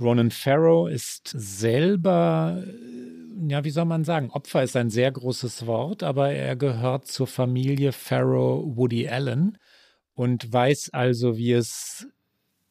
[0.00, 5.66] Ronan Farrow ist selber, äh, ja, wie soll man sagen, Opfer ist ein sehr großes
[5.66, 9.58] Wort, aber er gehört zur Familie Farrow Woody Allen
[10.18, 12.08] und weiß also, wie es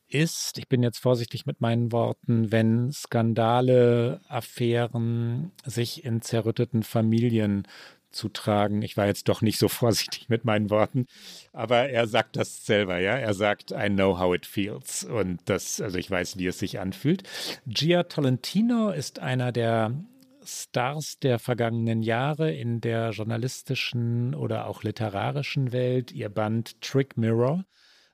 [0.10, 7.66] ist, ich bin jetzt vorsichtig mit meinen Worten, wenn Skandale, Affären sich in zerrütteten Familien
[8.12, 8.82] zutragen.
[8.82, 11.08] Ich war jetzt doch nicht so vorsichtig mit meinen Worten,
[11.54, 13.16] aber er sagt das selber, ja.
[13.16, 15.06] Er sagt, I know how it feels.
[15.06, 17.24] Und das, also ich weiß, wie es sich anfühlt.
[17.66, 19.94] Gia Tolentino ist einer der
[20.48, 26.12] Stars der vergangenen Jahre in der journalistischen oder auch literarischen Welt.
[26.12, 27.66] Ihr Band Trick Mirror,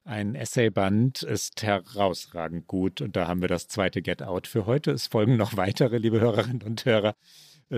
[0.03, 3.01] ein Essayband, ist herausragend gut.
[3.01, 4.91] Und da haben wir das zweite Get Out für heute.
[4.91, 7.15] Es folgen noch weitere, liebe Hörerinnen und Hörer.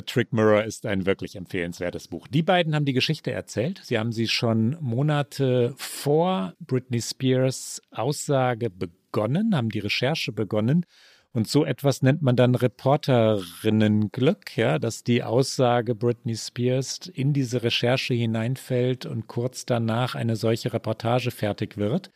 [0.06, 2.28] Trick Mirror ist ein wirklich empfehlenswertes Buch.
[2.28, 3.82] Die beiden haben die Geschichte erzählt.
[3.84, 10.86] Sie haben sie schon Monate vor Britney Spears Aussage begonnen, haben die Recherche begonnen.
[11.36, 17.62] Und so etwas nennt man dann Reporterinnenglück, ja, dass die Aussage Britney Spears in diese
[17.62, 22.10] Recherche hineinfällt und kurz danach eine solche Reportage fertig wird.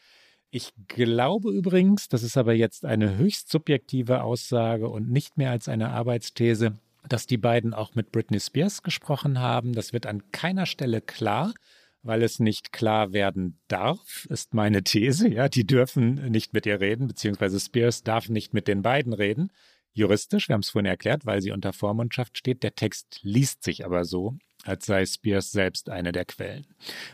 [0.52, 5.68] Ich glaube übrigens, das ist aber jetzt eine höchst subjektive Aussage und nicht mehr als
[5.68, 6.78] eine Arbeitsthese,
[7.10, 9.74] dass die beiden auch mit Britney Spears gesprochen haben.
[9.74, 11.54] Das wird an keiner Stelle klar,
[12.02, 15.30] weil es nicht klar werden darf, ist meine These.
[15.30, 19.52] Ja, die dürfen nicht mit ihr reden, beziehungsweise Spears darf nicht mit den beiden reden.
[19.94, 22.64] Juristisch, wir haben es vorhin erklärt, weil sie unter Vormundschaft steht.
[22.64, 26.68] Der Text liest sich aber so, als sei Spears selbst eine der Quellen.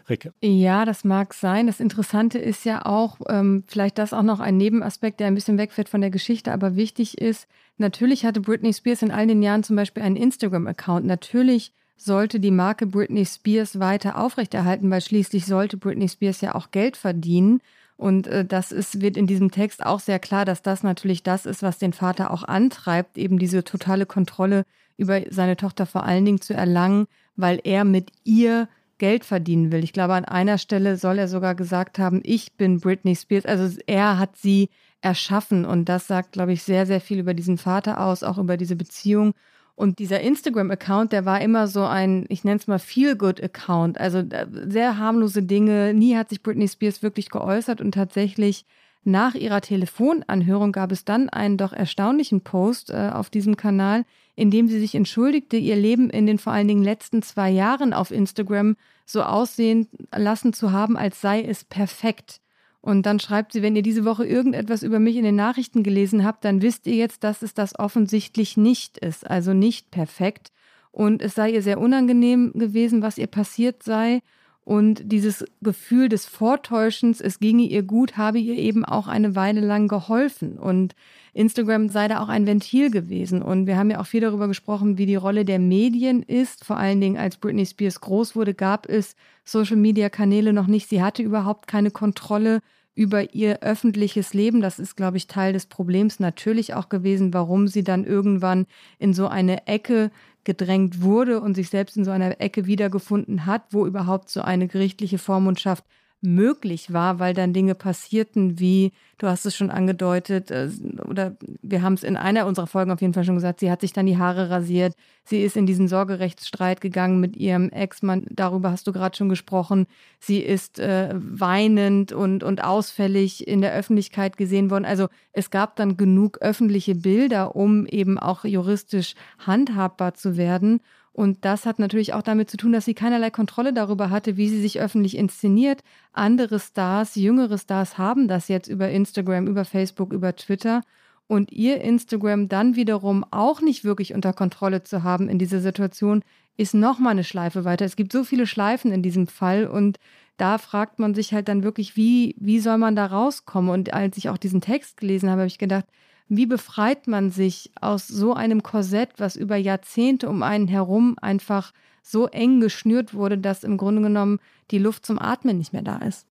[0.09, 0.33] Ricke.
[0.41, 1.67] Ja, das mag sein.
[1.67, 5.57] Das Interessante ist ja auch, ähm, vielleicht das auch noch ein Nebenaspekt, der ein bisschen
[5.57, 9.63] wegfällt von der Geschichte, aber wichtig ist, natürlich hatte Britney Spears in all den Jahren
[9.63, 11.05] zum Beispiel einen Instagram-Account.
[11.05, 16.71] Natürlich sollte die Marke Britney Spears weiter aufrechterhalten, weil schließlich sollte Britney Spears ja auch
[16.71, 17.61] Geld verdienen.
[17.97, 21.45] Und äh, das ist, wird in diesem Text auch sehr klar, dass das natürlich das
[21.45, 24.65] ist, was den Vater auch antreibt, eben diese totale Kontrolle
[24.97, 28.67] über seine Tochter vor allen Dingen zu erlangen, weil er mit ihr
[28.97, 29.83] Geld verdienen will.
[29.83, 33.45] Ich glaube, an einer Stelle soll er sogar gesagt haben, ich bin Britney Spears.
[33.45, 34.69] Also er hat sie
[35.01, 38.57] erschaffen und das sagt, glaube ich, sehr, sehr viel über diesen Vater aus, auch über
[38.57, 39.33] diese Beziehung.
[39.75, 43.99] Und dieser Instagram-Account, der war immer so ein, ich nenne es mal Feel-Good-Account.
[43.99, 45.93] Also äh, sehr harmlose Dinge.
[45.93, 48.65] Nie hat sich Britney Spears wirklich geäußert und tatsächlich
[49.07, 54.03] nach ihrer Telefonanhörung gab es dann einen doch erstaunlichen Post äh, auf diesem Kanal,
[54.35, 57.93] in dem sie sich entschuldigte, ihr Leben in den vor allen Dingen letzten zwei Jahren
[57.93, 62.41] auf Instagram so aussehen lassen zu haben, als sei es perfekt.
[62.85, 66.23] Und dann schreibt sie, wenn ihr diese Woche irgendetwas über mich in den Nachrichten gelesen
[66.23, 70.51] habt, dann wisst ihr jetzt, dass es das offensichtlich nicht ist, also nicht perfekt.
[70.91, 74.21] Und es sei ihr sehr unangenehm gewesen, was ihr passiert sei.
[74.65, 79.61] Und dieses Gefühl des Vortäuschens, es ginge ihr gut, habe ihr eben auch eine Weile
[79.61, 80.57] lang geholfen.
[80.57, 80.95] Und
[81.33, 83.43] Instagram sei da auch ein Ventil gewesen.
[83.43, 86.65] Und wir haben ja auch viel darüber gesprochen, wie die Rolle der Medien ist.
[86.65, 90.89] Vor allen Dingen, als Britney Spears groß wurde, gab es Social-Media-Kanäle noch nicht.
[90.89, 92.61] Sie hatte überhaupt keine Kontrolle
[92.95, 94.61] über ihr öffentliches Leben.
[94.61, 98.65] Das ist, glaube ich, Teil des Problems natürlich auch gewesen, warum sie dann irgendwann
[98.97, 100.11] in so eine Ecke
[100.45, 104.67] gedrängt wurde und sich selbst in so einer Ecke wiedergefunden hat, wo überhaupt so eine
[104.67, 105.83] gerichtliche Vormundschaft
[106.25, 110.69] möglich war, weil dann Dinge passierten, wie, du hast es schon angedeutet, äh,
[111.07, 113.81] oder wir haben es in einer unserer Folgen auf jeden Fall schon gesagt, sie hat
[113.81, 118.71] sich dann die Haare rasiert, sie ist in diesen Sorgerechtsstreit gegangen mit ihrem Ex-Mann, darüber
[118.71, 119.87] hast du gerade schon gesprochen,
[120.19, 124.85] sie ist äh, weinend und, und ausfällig in der Öffentlichkeit gesehen worden.
[124.85, 130.81] Also es gab dann genug öffentliche Bilder, um eben auch juristisch handhabbar zu werden.
[131.15, 134.49] Und das hat natürlich auch damit zu tun, dass sie keinerlei Kontrolle darüber hatte, wie
[134.49, 135.81] sie sich öffentlich inszeniert.
[136.11, 140.81] Andere Stars, jüngere Stars haben das jetzt über Instagram, über Facebook, über Twitter.
[141.27, 146.21] Und ihr Instagram dann wiederum auch nicht wirklich unter Kontrolle zu haben in dieser Situation,
[146.57, 147.85] ist nochmal eine Schleife weiter.
[147.85, 149.99] Es gibt so viele Schleifen in diesem Fall und
[150.35, 153.71] da fragt man sich halt dann wirklich, wie, wie soll man da rauskommen?
[153.71, 155.85] Und als ich auch diesen Text gelesen habe, habe ich gedacht,
[156.27, 161.71] wie befreit man sich aus so einem Korsett, was über Jahrzehnte um einen herum einfach
[162.01, 164.39] so eng geschnürt wurde, dass im Grunde genommen
[164.71, 166.27] die Luft zum Atmen nicht mehr da ist?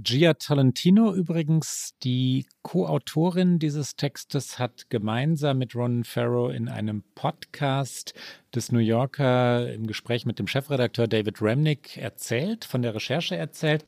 [0.00, 8.14] Gia Tolentino übrigens, die Co-Autorin dieses Textes, hat gemeinsam mit Ron Farrow in einem Podcast
[8.54, 13.86] des New Yorker im Gespräch mit dem Chefredakteur David Remnick erzählt, von der Recherche erzählt.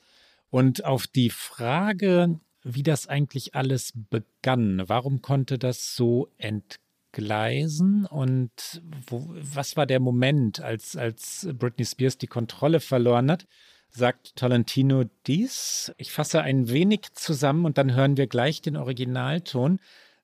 [0.49, 4.83] Und auf die Frage, wie das eigentlich alles begann.
[4.87, 12.19] Warum konnte das so entgleisen und wo, was war der Moment, als, als Britney Spears
[12.19, 13.47] die Kontrolle verloren hat?
[13.89, 15.93] Sagt Tolentino dies.
[15.97, 19.81] Ich fasse ein wenig zusammen und dann hören wir gleich den Originalton.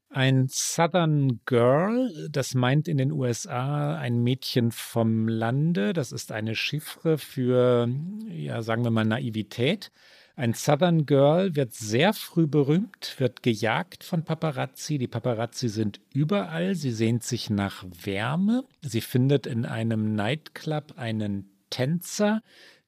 [0.09, 5.93] Ein Southern Girl, das meint in den USA ein Mädchen vom Lande.
[5.93, 7.89] Das ist eine Chiffre für,
[8.29, 9.91] ja, sagen wir mal, Naivität.
[10.39, 14.99] Ein Southern Girl wird sehr früh berühmt, wird gejagt von Paparazzi.
[14.99, 16.75] Die Paparazzi sind überall.
[16.75, 18.65] Sie sehnt sich nach Wärme.
[18.83, 22.43] Sie findet in einem Nightclub einen Tänzer.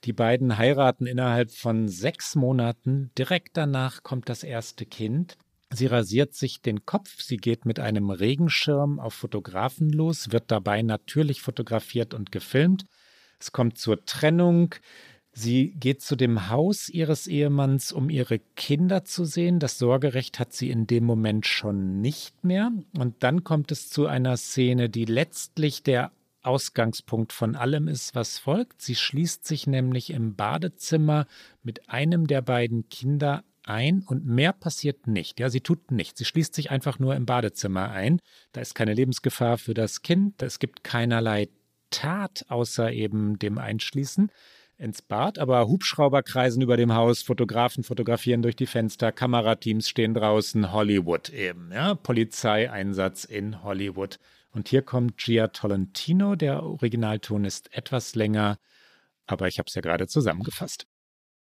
[0.05, 3.13] Die beiden heiraten innerhalb von sechs Monaten.
[3.17, 5.39] Direkt danach kommt das erste Kind.
[5.73, 10.81] Sie rasiert sich den Kopf, sie geht mit einem Regenschirm auf Fotografen los, wird dabei
[10.83, 12.85] natürlich fotografiert und gefilmt.
[13.39, 14.75] Es kommt zur Trennung.
[15.39, 19.61] Sie geht zu dem Haus ihres Ehemanns, um ihre Kinder zu sehen.
[19.61, 22.73] Das Sorgerecht hat sie in dem Moment schon nicht mehr.
[22.99, 26.11] Und dann kommt es zu einer Szene, die letztlich der
[26.43, 28.83] Ausgangspunkt von allem ist, was folgt.
[28.83, 31.29] Sie schließt sich nämlich im Badezimmer
[31.63, 35.39] mit einem der beiden Kinder ein und mehr passiert nicht.
[35.39, 36.19] Ja, sie tut nichts.
[36.19, 38.21] Sie schließt sich einfach nur im Badezimmer ein.
[38.51, 40.43] Da ist keine Lebensgefahr für das Kind.
[40.43, 41.49] Es gibt keinerlei
[41.91, 44.33] Tat außer eben dem Einschließen
[44.79, 50.15] ins Bad, aber Hubschrauber kreisen über dem Haus, Fotografen fotografieren durch die Fenster, Kamerateams stehen
[50.15, 54.19] draußen, Hollywood eben, ja, Polizeieinsatz in Hollywood.
[54.51, 58.59] Und hier kommt Gia Tolentino, der Originalton ist etwas länger,
[59.27, 60.87] aber ich habe es ja gerade zusammengefasst.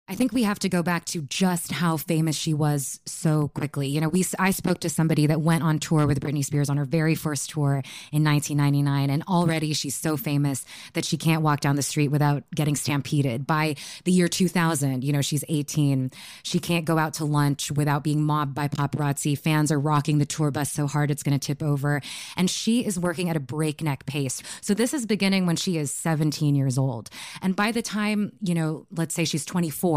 [0.08, 3.88] I think we have to go back to just how famous she was so quickly.
[3.88, 6.76] You know, we I spoke to somebody that went on tour with Britney Spears on
[6.76, 7.82] her very first tour
[8.12, 12.44] in 1999 and already she's so famous that she can't walk down the street without
[12.54, 13.48] getting stampeded.
[13.48, 16.12] By the year 2000, you know, she's 18.
[16.44, 19.36] She can't go out to lunch without being mobbed by paparazzi.
[19.36, 22.00] Fans are rocking the tour bus so hard it's going to tip over
[22.36, 24.40] and she is working at a breakneck pace.
[24.60, 27.10] So this is beginning when she is 17 years old.
[27.42, 29.95] And by the time, you know, let's say she's 24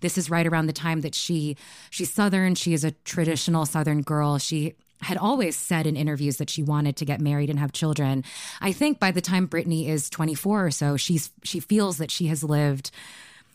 [0.00, 1.56] this is right around the time that she
[1.90, 4.38] she's southern, she is a traditional southern girl.
[4.38, 8.24] She had always said in interviews that she wanted to get married and have children.
[8.60, 12.26] I think by the time Brittany is 24 or so, she's she feels that she
[12.26, 12.90] has lived,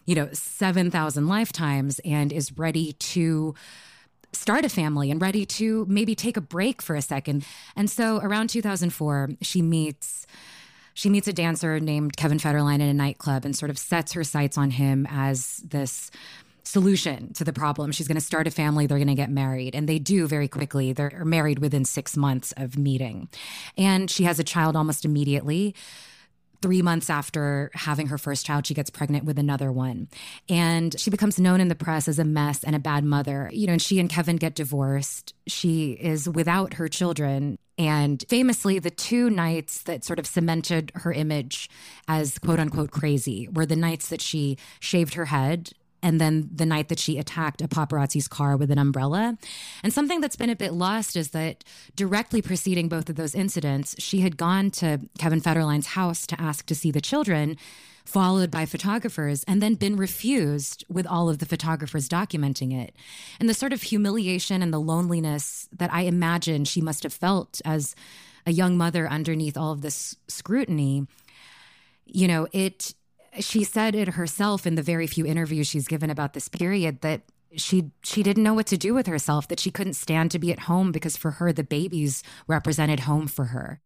[0.06, 3.56] you know, 7,000 lifetimes and is ready to
[4.32, 7.46] start a family and ready to maybe take a break for a second.
[7.76, 10.26] And so around 2004, she meets
[10.94, 14.24] she meets a dancer named Kevin Federline in a nightclub and sort of sets her
[14.24, 16.12] sights on him as this
[16.64, 17.92] solution to the problem.
[17.92, 19.76] She's going to start a family, they're going to get married.
[19.76, 20.94] And they do very quickly.
[20.94, 23.28] They're married within six months of meeting.
[23.78, 25.76] And she has a child almost immediately
[26.64, 30.08] three months after having her first child, she gets pregnant with another one.
[30.48, 33.50] And she becomes known in the press as a mess and a bad mother.
[33.52, 35.34] You know, and she and Kevin get divorced.
[35.46, 37.60] She is without her children.
[37.78, 41.70] And famously, the two nights that sort of cemented her image
[42.08, 45.72] as quote unquote crazy were the nights that she shaved her head
[46.04, 49.38] and then the night that she attacked a paparazzi's car with an umbrella.
[49.84, 51.64] And something that's been a bit lost is that
[51.96, 56.66] directly preceding both of those incidents, she had gone to Kevin Federline's house to ask
[56.66, 57.58] to see the children,
[58.06, 62.96] followed by photographers, and then been refused with all of the photographers documenting it.
[63.40, 67.62] And the sort of humiliation and the loneliness that I imagine she must have felt
[67.64, 67.96] as
[68.46, 71.08] a young mother underneath all of this scrutiny,
[72.06, 72.94] you know, it
[73.40, 77.22] she said it herself in the very few interviews she's given about this period that
[77.56, 80.52] she she didn't know what to do with herself that she couldn't stand to be
[80.52, 83.80] at home because for her the babies represented home for her.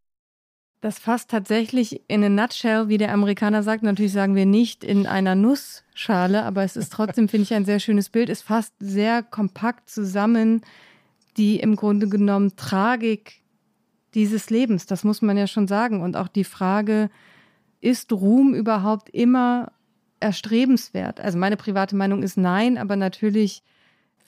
[0.81, 5.07] Das fasst tatsächlich in a nutshell, wie der Amerikaner sagt, natürlich sagen wir nicht in
[5.07, 8.29] einer Nussschale, aber es ist trotzdem, finde ich, ein sehr schönes Bild.
[8.29, 10.61] Es fasst sehr kompakt zusammen
[11.37, 13.41] die im Grunde genommen Tragik
[14.13, 14.87] dieses Lebens.
[14.87, 16.01] Das muss man ja schon sagen.
[16.01, 17.09] Und auch die Frage,
[17.79, 19.71] ist Ruhm überhaupt immer
[20.19, 21.19] erstrebenswert?
[21.19, 23.61] Also meine private Meinung ist nein, aber natürlich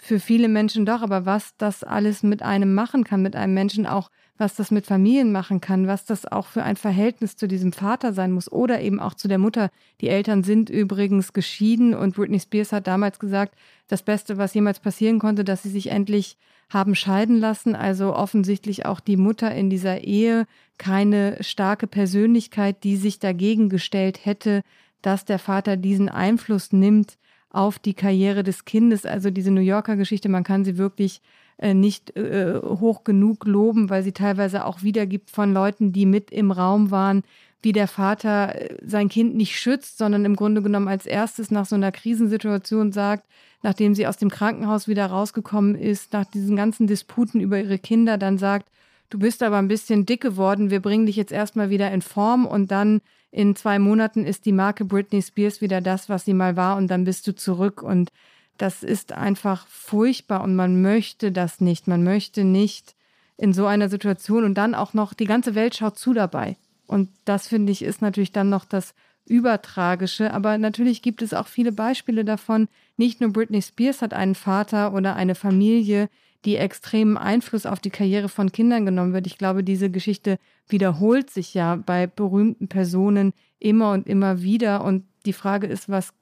[0.02, 1.02] für viele Menschen doch.
[1.02, 4.86] Aber was das alles mit einem machen kann, mit einem Menschen auch, was das mit
[4.86, 8.82] Familien machen kann, was das auch für ein Verhältnis zu diesem Vater sein muss oder
[8.82, 9.70] eben auch zu der Mutter.
[10.00, 13.56] Die Eltern sind übrigens geschieden und Britney Spears hat damals gesagt,
[13.88, 16.38] das Beste, was jemals passieren konnte, dass sie sich endlich
[16.70, 17.76] haben scheiden lassen.
[17.76, 20.45] Also offensichtlich auch die Mutter in dieser Ehe
[20.78, 24.62] keine starke Persönlichkeit, die sich dagegen gestellt hätte,
[25.02, 27.18] dass der Vater diesen Einfluss nimmt
[27.50, 29.06] auf die Karriere des Kindes.
[29.06, 31.22] Also diese New Yorker Geschichte, man kann sie wirklich
[31.58, 36.32] äh, nicht äh, hoch genug loben, weil sie teilweise auch wiedergibt von Leuten, die mit
[36.32, 37.24] im Raum waren,
[37.62, 41.66] wie der Vater äh, sein Kind nicht schützt, sondern im Grunde genommen als erstes nach
[41.66, 43.26] so einer Krisensituation sagt,
[43.62, 48.18] nachdem sie aus dem Krankenhaus wieder rausgekommen ist, nach diesen ganzen Disputen über ihre Kinder,
[48.18, 48.70] dann sagt,
[49.10, 52.45] du bist aber ein bisschen dick geworden, wir bringen dich jetzt erstmal wieder in Form
[52.45, 56.55] und dann in zwei Monaten ist die Marke Britney Spears wieder das, was sie mal
[56.55, 58.11] war und dann bist du zurück und
[58.57, 61.88] das ist einfach furchtbar und man möchte das nicht.
[61.88, 62.95] Man möchte nicht
[63.38, 66.57] in so einer Situation und dann auch noch die ganze Welt schaut zu dabei.
[66.86, 68.93] Und das finde ich ist natürlich dann noch das
[69.25, 70.34] Übertragische.
[70.34, 72.67] Aber natürlich gibt es auch viele Beispiele davon.
[72.97, 76.09] Nicht nur Britney Spears hat einen Vater oder eine Familie,
[76.45, 79.27] die extremen Einfluss auf die Karriere von Kindern genommen wird.
[79.27, 80.37] Ich glaube, diese Geschichte
[80.67, 84.83] wiederholt sich ja bei berühmten Personen immer und immer wieder.
[84.83, 86.13] Und die Frage ist, was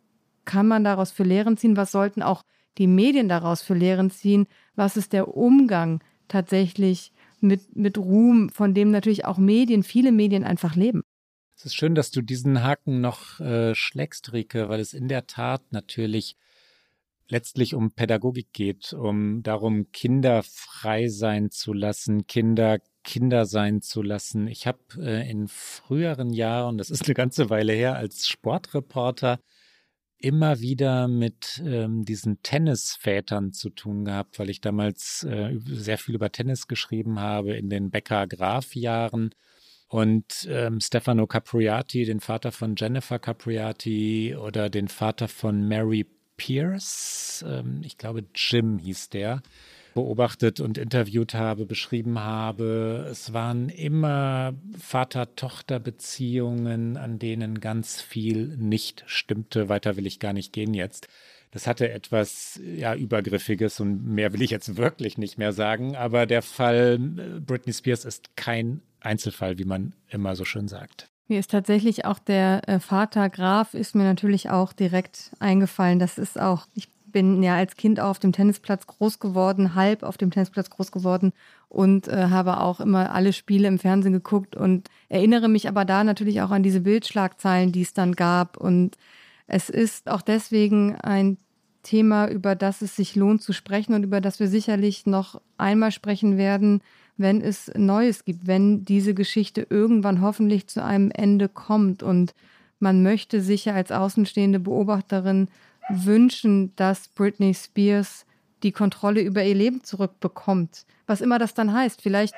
[0.45, 1.78] kann man daraus für Lehren ziehen?
[1.78, 2.43] Was sollten auch
[2.78, 4.47] die Medien daraus für Lehren ziehen?
[4.76, 10.43] Was ist der Umgang tatsächlich mit, mit Ruhm, von dem natürlich auch Medien, viele Medien
[10.43, 11.03] einfach leben.
[11.55, 15.26] Es ist schön, dass du diesen Haken noch äh, schlägst, Rike, weil es in der
[15.26, 16.36] Tat natürlich
[17.30, 24.02] letztlich um Pädagogik geht, um darum, Kinder frei sein zu lassen, Kinder Kinder sein zu
[24.02, 24.48] lassen.
[24.48, 29.40] Ich habe äh, in früheren Jahren, das ist eine ganze Weile her, als Sportreporter
[30.18, 36.16] immer wieder mit ähm, diesen Tennisvätern zu tun gehabt, weil ich damals äh, sehr viel
[36.16, 39.30] über Tennis geschrieben habe in den Becker-Graf-Jahren.
[39.88, 46.06] Und ähm, Stefano Capriati, den Vater von Jennifer Capriati oder den Vater von Mary
[46.38, 49.44] Pierce, ähm, ich glaube Jim hieß der,
[49.94, 53.08] beobachtet und interviewt habe, beschrieben habe.
[53.10, 59.70] Es waren immer Vater-Tochter-Beziehungen, an denen ganz viel nicht stimmte.
[59.70, 61.08] Weiter will ich gar nicht gehen jetzt.
[61.52, 65.96] Das hatte etwas ja übergriffiges und mehr will ich jetzt wirklich nicht mehr sagen.
[65.96, 71.10] Aber der Fall äh, Britney Spears ist kein Einzelfall, wie man immer so schön sagt.
[71.28, 76.00] Mir ist tatsächlich auch der äh, Vater Graf ist mir natürlich auch direkt eingefallen.
[76.00, 80.18] Das ist auch, ich bin ja als Kind auf dem Tennisplatz groß geworden, halb auf
[80.18, 81.34] dem Tennisplatz groß geworden
[81.70, 86.04] und äh, habe auch immer alle Spiele im Fernsehen geguckt und erinnere mich aber da
[86.04, 88.58] natürlich auch an diese Bildschlagzeilen, die es dann gab.
[88.58, 88.98] Und
[89.48, 91.38] es ist auch deswegen ein
[91.84, 95.92] Thema, über das es sich lohnt zu sprechen und über das wir sicherlich noch einmal
[95.92, 96.82] sprechen werden,
[97.18, 102.03] wenn es Neues gibt, wenn diese Geschichte irgendwann hoffentlich zu einem Ende kommt.
[102.03, 102.34] Und
[102.80, 105.49] man möchte sicher als außenstehende Beobachterin
[105.89, 108.26] wünschen, dass Britney Spears
[108.63, 110.86] die Kontrolle über ihr Leben zurückbekommt.
[111.05, 112.01] Was immer das dann heißt.
[112.01, 112.36] Vielleicht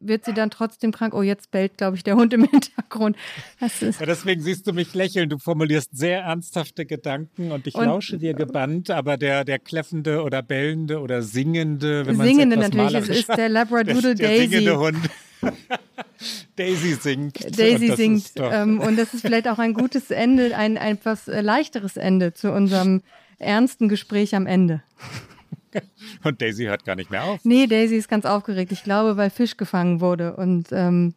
[0.00, 1.14] wird sie dann trotzdem krank.
[1.14, 3.16] Oh, jetzt bellt, glaube ich, der Hund im Hintergrund.
[3.60, 5.28] Ja, deswegen siehst du mich lächeln.
[5.28, 10.22] Du formulierst sehr ernsthafte Gedanken und ich und, lausche dir gebannt, aber der, der kläffende
[10.22, 14.48] oder bellende oder singende, wenn man Singende natürlich, es ist der Labradoodle der, der Daisy.
[14.48, 15.10] Singende Hund.
[16.56, 17.58] Daisy singt.
[17.58, 18.32] Daisy und singt.
[18.36, 22.34] Ähm, und das ist vielleicht auch ein gutes Ende, ein, ein etwas äh, leichteres Ende
[22.34, 23.02] zu unserem
[23.38, 24.82] ernsten Gespräch am Ende.
[26.24, 27.40] Und Daisy hört gar nicht mehr auf.
[27.44, 28.72] Nee, Daisy ist ganz aufgeregt.
[28.72, 30.36] Ich glaube, weil Fisch gefangen wurde.
[30.36, 31.14] Und ähm,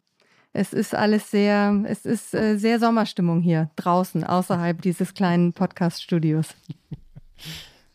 [0.53, 6.47] es ist alles sehr, es ist äh, sehr Sommerstimmung hier draußen, außerhalb dieses kleinen Podcast-Studios.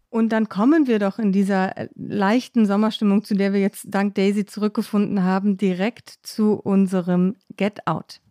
[0.09, 4.15] Und dann kommen wir doch in dieser äh, leichten Sommerstimmung, zu der wir jetzt dank
[4.15, 8.23] Daisy zurückgefunden haben, direkt zu unserem Get Out.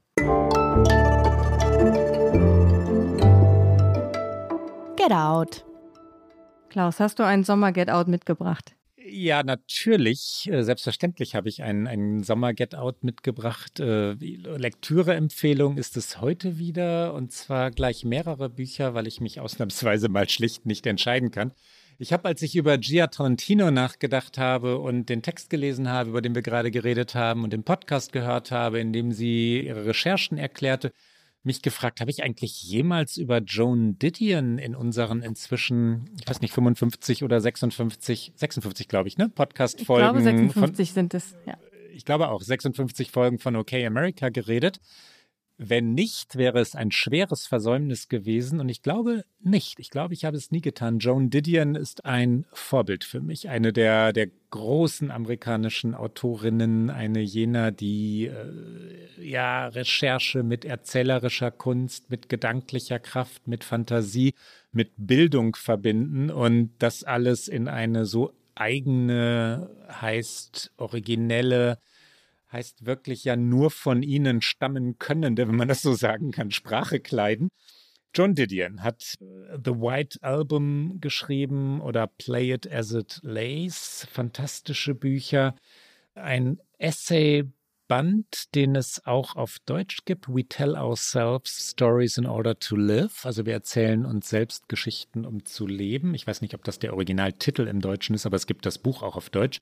[4.95, 5.63] Get Out.
[6.75, 8.75] Klaus, hast du einen Sommer-Get Out mitgebracht?
[8.97, 10.49] Ja, natürlich.
[10.51, 13.79] Äh, selbstverständlich habe ich einen, einen Sommer-Get-Out mitgebracht.
[13.79, 20.09] Äh, Lektüre-Empfehlung ist es heute wieder und zwar gleich mehrere Bücher, weil ich mich ausnahmsweise
[20.09, 21.53] mal schlicht nicht entscheiden kann.
[21.97, 26.21] Ich habe, als ich über Gia Trentino nachgedacht habe und den Text gelesen habe, über
[26.21, 30.37] den wir gerade geredet haben und den Podcast gehört habe, in dem sie ihre Recherchen
[30.37, 30.91] erklärte,
[31.45, 36.53] mich gefragt, habe ich eigentlich jemals über Joan Didion in unseren inzwischen, ich weiß nicht,
[36.53, 39.29] 55 oder 56, 56 glaube ich, ne?
[39.29, 40.17] Podcast-Folgen.
[40.17, 41.57] Ich glaube, 56 von, sind es, ja.
[41.93, 44.79] Ich glaube auch, 56 Folgen von OK America geredet.
[45.57, 49.79] Wenn nicht, wäre es ein schweres Versäumnis gewesen und ich glaube nicht.
[49.79, 50.99] Ich glaube, ich habe es nie getan.
[50.99, 57.71] Joan Didion ist ein Vorbild für mich, eine der, der großen amerikanischen Autorinnen, eine jener,
[57.71, 64.33] die äh, ja Recherche mit erzählerischer Kunst, mit gedanklicher Kraft, mit Fantasie,
[64.73, 71.77] mit Bildung verbinden und das alles in eine so eigene, heißt originelle,
[72.55, 77.01] heißt wirklich ja nur von ihnen stammen könnende, wenn man das so sagen kann, Sprache
[77.01, 77.49] kleiden.
[78.13, 84.95] John Didion hat äh, The White Album geschrieben oder Play It As It Lays, fantastische
[84.95, 85.53] Bücher.
[86.13, 90.29] Ein Essay-Band, den es auch auf Deutsch gibt.
[90.29, 93.25] We Tell Ourselves Stories in Order to Live.
[93.25, 96.13] Also wir erzählen uns selbst Geschichten, um zu leben.
[96.13, 99.03] Ich weiß nicht, ob das der Originaltitel im Deutschen ist, aber es gibt das Buch
[99.03, 99.59] auch auf Deutsch.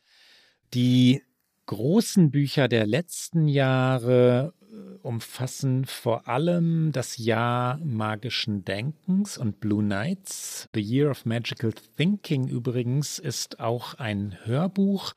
[0.76, 1.24] Die
[1.66, 9.84] großen Bücher der letzten Jahre äh, umfassen vor allem das Jahr magischen Denkens und Blue
[9.84, 10.70] Nights.
[10.74, 15.14] The Year of Magical Thinking übrigens ist auch ein Hörbuch.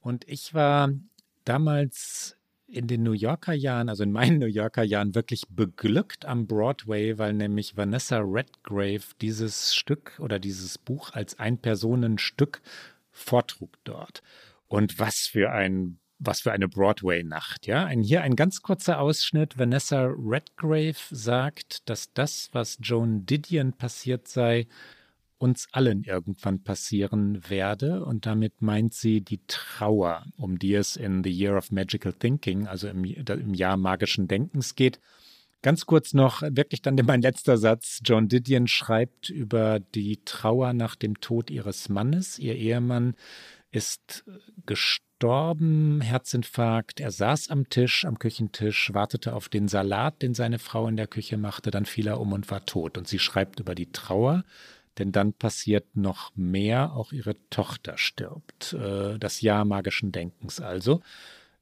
[0.00, 0.90] Und ich war
[1.44, 2.36] damals
[2.66, 7.18] in den New Yorker Jahren, also in meinen New Yorker Jahren, wirklich beglückt am Broadway,
[7.18, 12.60] weil nämlich Vanessa Redgrave dieses Stück oder dieses Buch als Ein-Personen-Stück
[13.10, 14.22] vortrug dort.
[14.68, 17.84] Und was für ein was für eine Broadway-Nacht, ja?
[17.84, 19.58] Ein, hier ein ganz kurzer Ausschnitt.
[19.58, 24.66] Vanessa Redgrave sagt, dass das, was Joan Didion passiert sei,
[25.38, 28.04] uns allen irgendwann passieren werde.
[28.04, 32.66] Und damit meint sie die Trauer, um die es in The Year of Magical Thinking,
[32.66, 35.00] also im, im Jahr magischen Denkens geht.
[35.62, 38.00] Ganz kurz noch, wirklich dann mein letzter Satz.
[38.04, 42.38] Joan Didion schreibt über die Trauer nach dem Tod ihres Mannes.
[42.38, 43.14] Ihr Ehemann
[43.74, 44.24] ist
[44.66, 47.00] gestorben, Herzinfarkt.
[47.00, 51.08] Er saß am Tisch, am Küchentisch, wartete auf den Salat, den seine Frau in der
[51.08, 52.96] Küche machte, dann fiel er um und war tot.
[52.96, 54.44] Und sie schreibt über die Trauer,
[54.98, 58.74] denn dann passiert noch mehr, auch ihre Tochter stirbt.
[58.74, 61.02] Äh, das Jahr magischen Denkens also.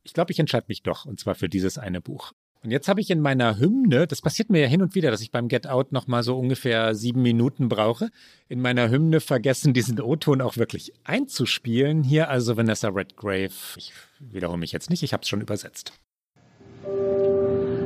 [0.03, 2.33] Ich glaube, ich entscheide mich doch, und zwar für dieses eine Buch.
[2.65, 5.21] Und jetzt habe ich in meiner Hymne, das passiert mir ja hin und wieder, dass
[5.21, 8.11] ich beim Get Out nochmal so ungefähr sieben Minuten brauche,
[8.49, 12.05] in meiner Hymne vergessen, diesen O-Ton auch wirklich einzuspielen.
[12.05, 13.51] Hier also Vanessa Redgrave.
[13.77, 15.93] Ich wiederhole mich jetzt nicht, ich habe es schon übersetzt.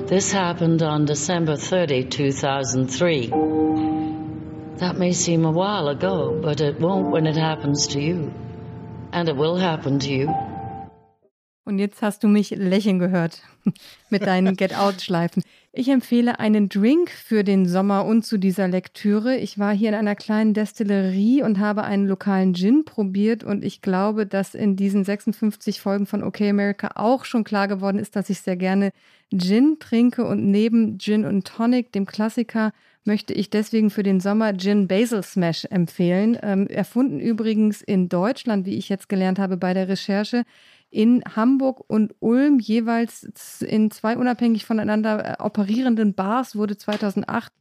[0.08, 3.30] This happened on December 30, 2003.
[4.78, 8.30] That may seem a while ago, but it won't when it happens to you.
[9.10, 10.55] And it will happen to you.
[11.66, 13.42] Und jetzt hast du mich lächeln gehört
[14.08, 15.42] mit deinen Get-Out-Schleifen.
[15.72, 19.36] Ich empfehle einen Drink für den Sommer und zu dieser Lektüre.
[19.36, 23.82] Ich war hier in einer kleinen Destillerie und habe einen lokalen Gin probiert und ich
[23.82, 28.30] glaube, dass in diesen 56 Folgen von OK America auch schon klar geworden ist, dass
[28.30, 28.92] ich sehr gerne
[29.36, 32.72] Gin trinke und neben Gin und Tonic, dem Klassiker,
[33.04, 36.38] möchte ich deswegen für den Sommer Gin Basil Smash empfehlen.
[36.42, 40.44] Ähm, erfunden übrigens in Deutschland, wie ich jetzt gelernt habe bei der Recherche
[40.90, 47.52] in Hamburg und Ulm jeweils in zwei unabhängig voneinander äh, operierenden Bars wurde 2008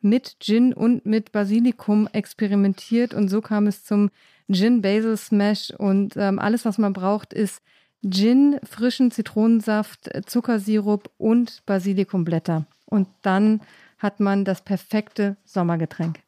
[0.00, 4.10] mit Gin und mit Basilikum experimentiert und so kam es zum
[4.50, 7.62] Gin Basil Smash und ähm, alles, was man braucht, ist
[8.04, 12.66] Gin, frischen Zitronensaft, Zuckersirup und Basilikumblätter.
[12.84, 13.60] Und dann
[13.98, 16.18] hat man das perfekte Sommergetränk.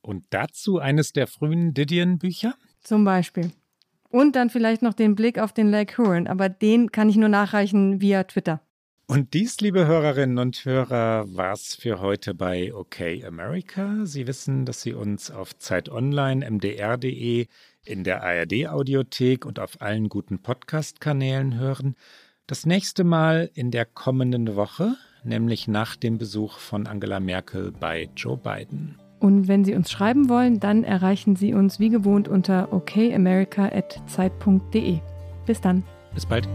[0.00, 2.54] Und dazu eines der frühen Didion-Bücher?
[2.82, 3.50] Zum Beispiel.
[4.10, 7.28] Und dann vielleicht noch den Blick auf den Lake Huron, aber den kann ich nur
[7.28, 8.62] nachreichen via Twitter.
[9.10, 14.04] Und dies, liebe Hörerinnen und Hörer, war's für heute bei OK America.
[14.04, 17.46] Sie wissen, dass Sie uns auf Zeit Online, mdr.de,
[17.86, 21.96] in der ARD-Audiothek und auf allen guten Podcast-Kanälen hören.
[22.46, 24.94] Das nächste Mal in der kommenden Woche,
[25.24, 28.98] nämlich nach dem Besuch von Angela Merkel bei Joe Biden.
[29.20, 34.98] Und wenn Sie uns schreiben wollen, dann erreichen Sie uns wie gewohnt unter okamerica.zeit.de.
[35.46, 35.82] Bis dann.
[36.14, 36.48] Bis bald.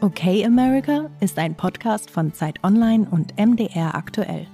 [0.00, 4.46] Okay America ist ein Podcast von Zeit Online und MDR aktuell.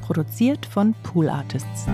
[0.00, 1.86] Produziert von Pool Artists.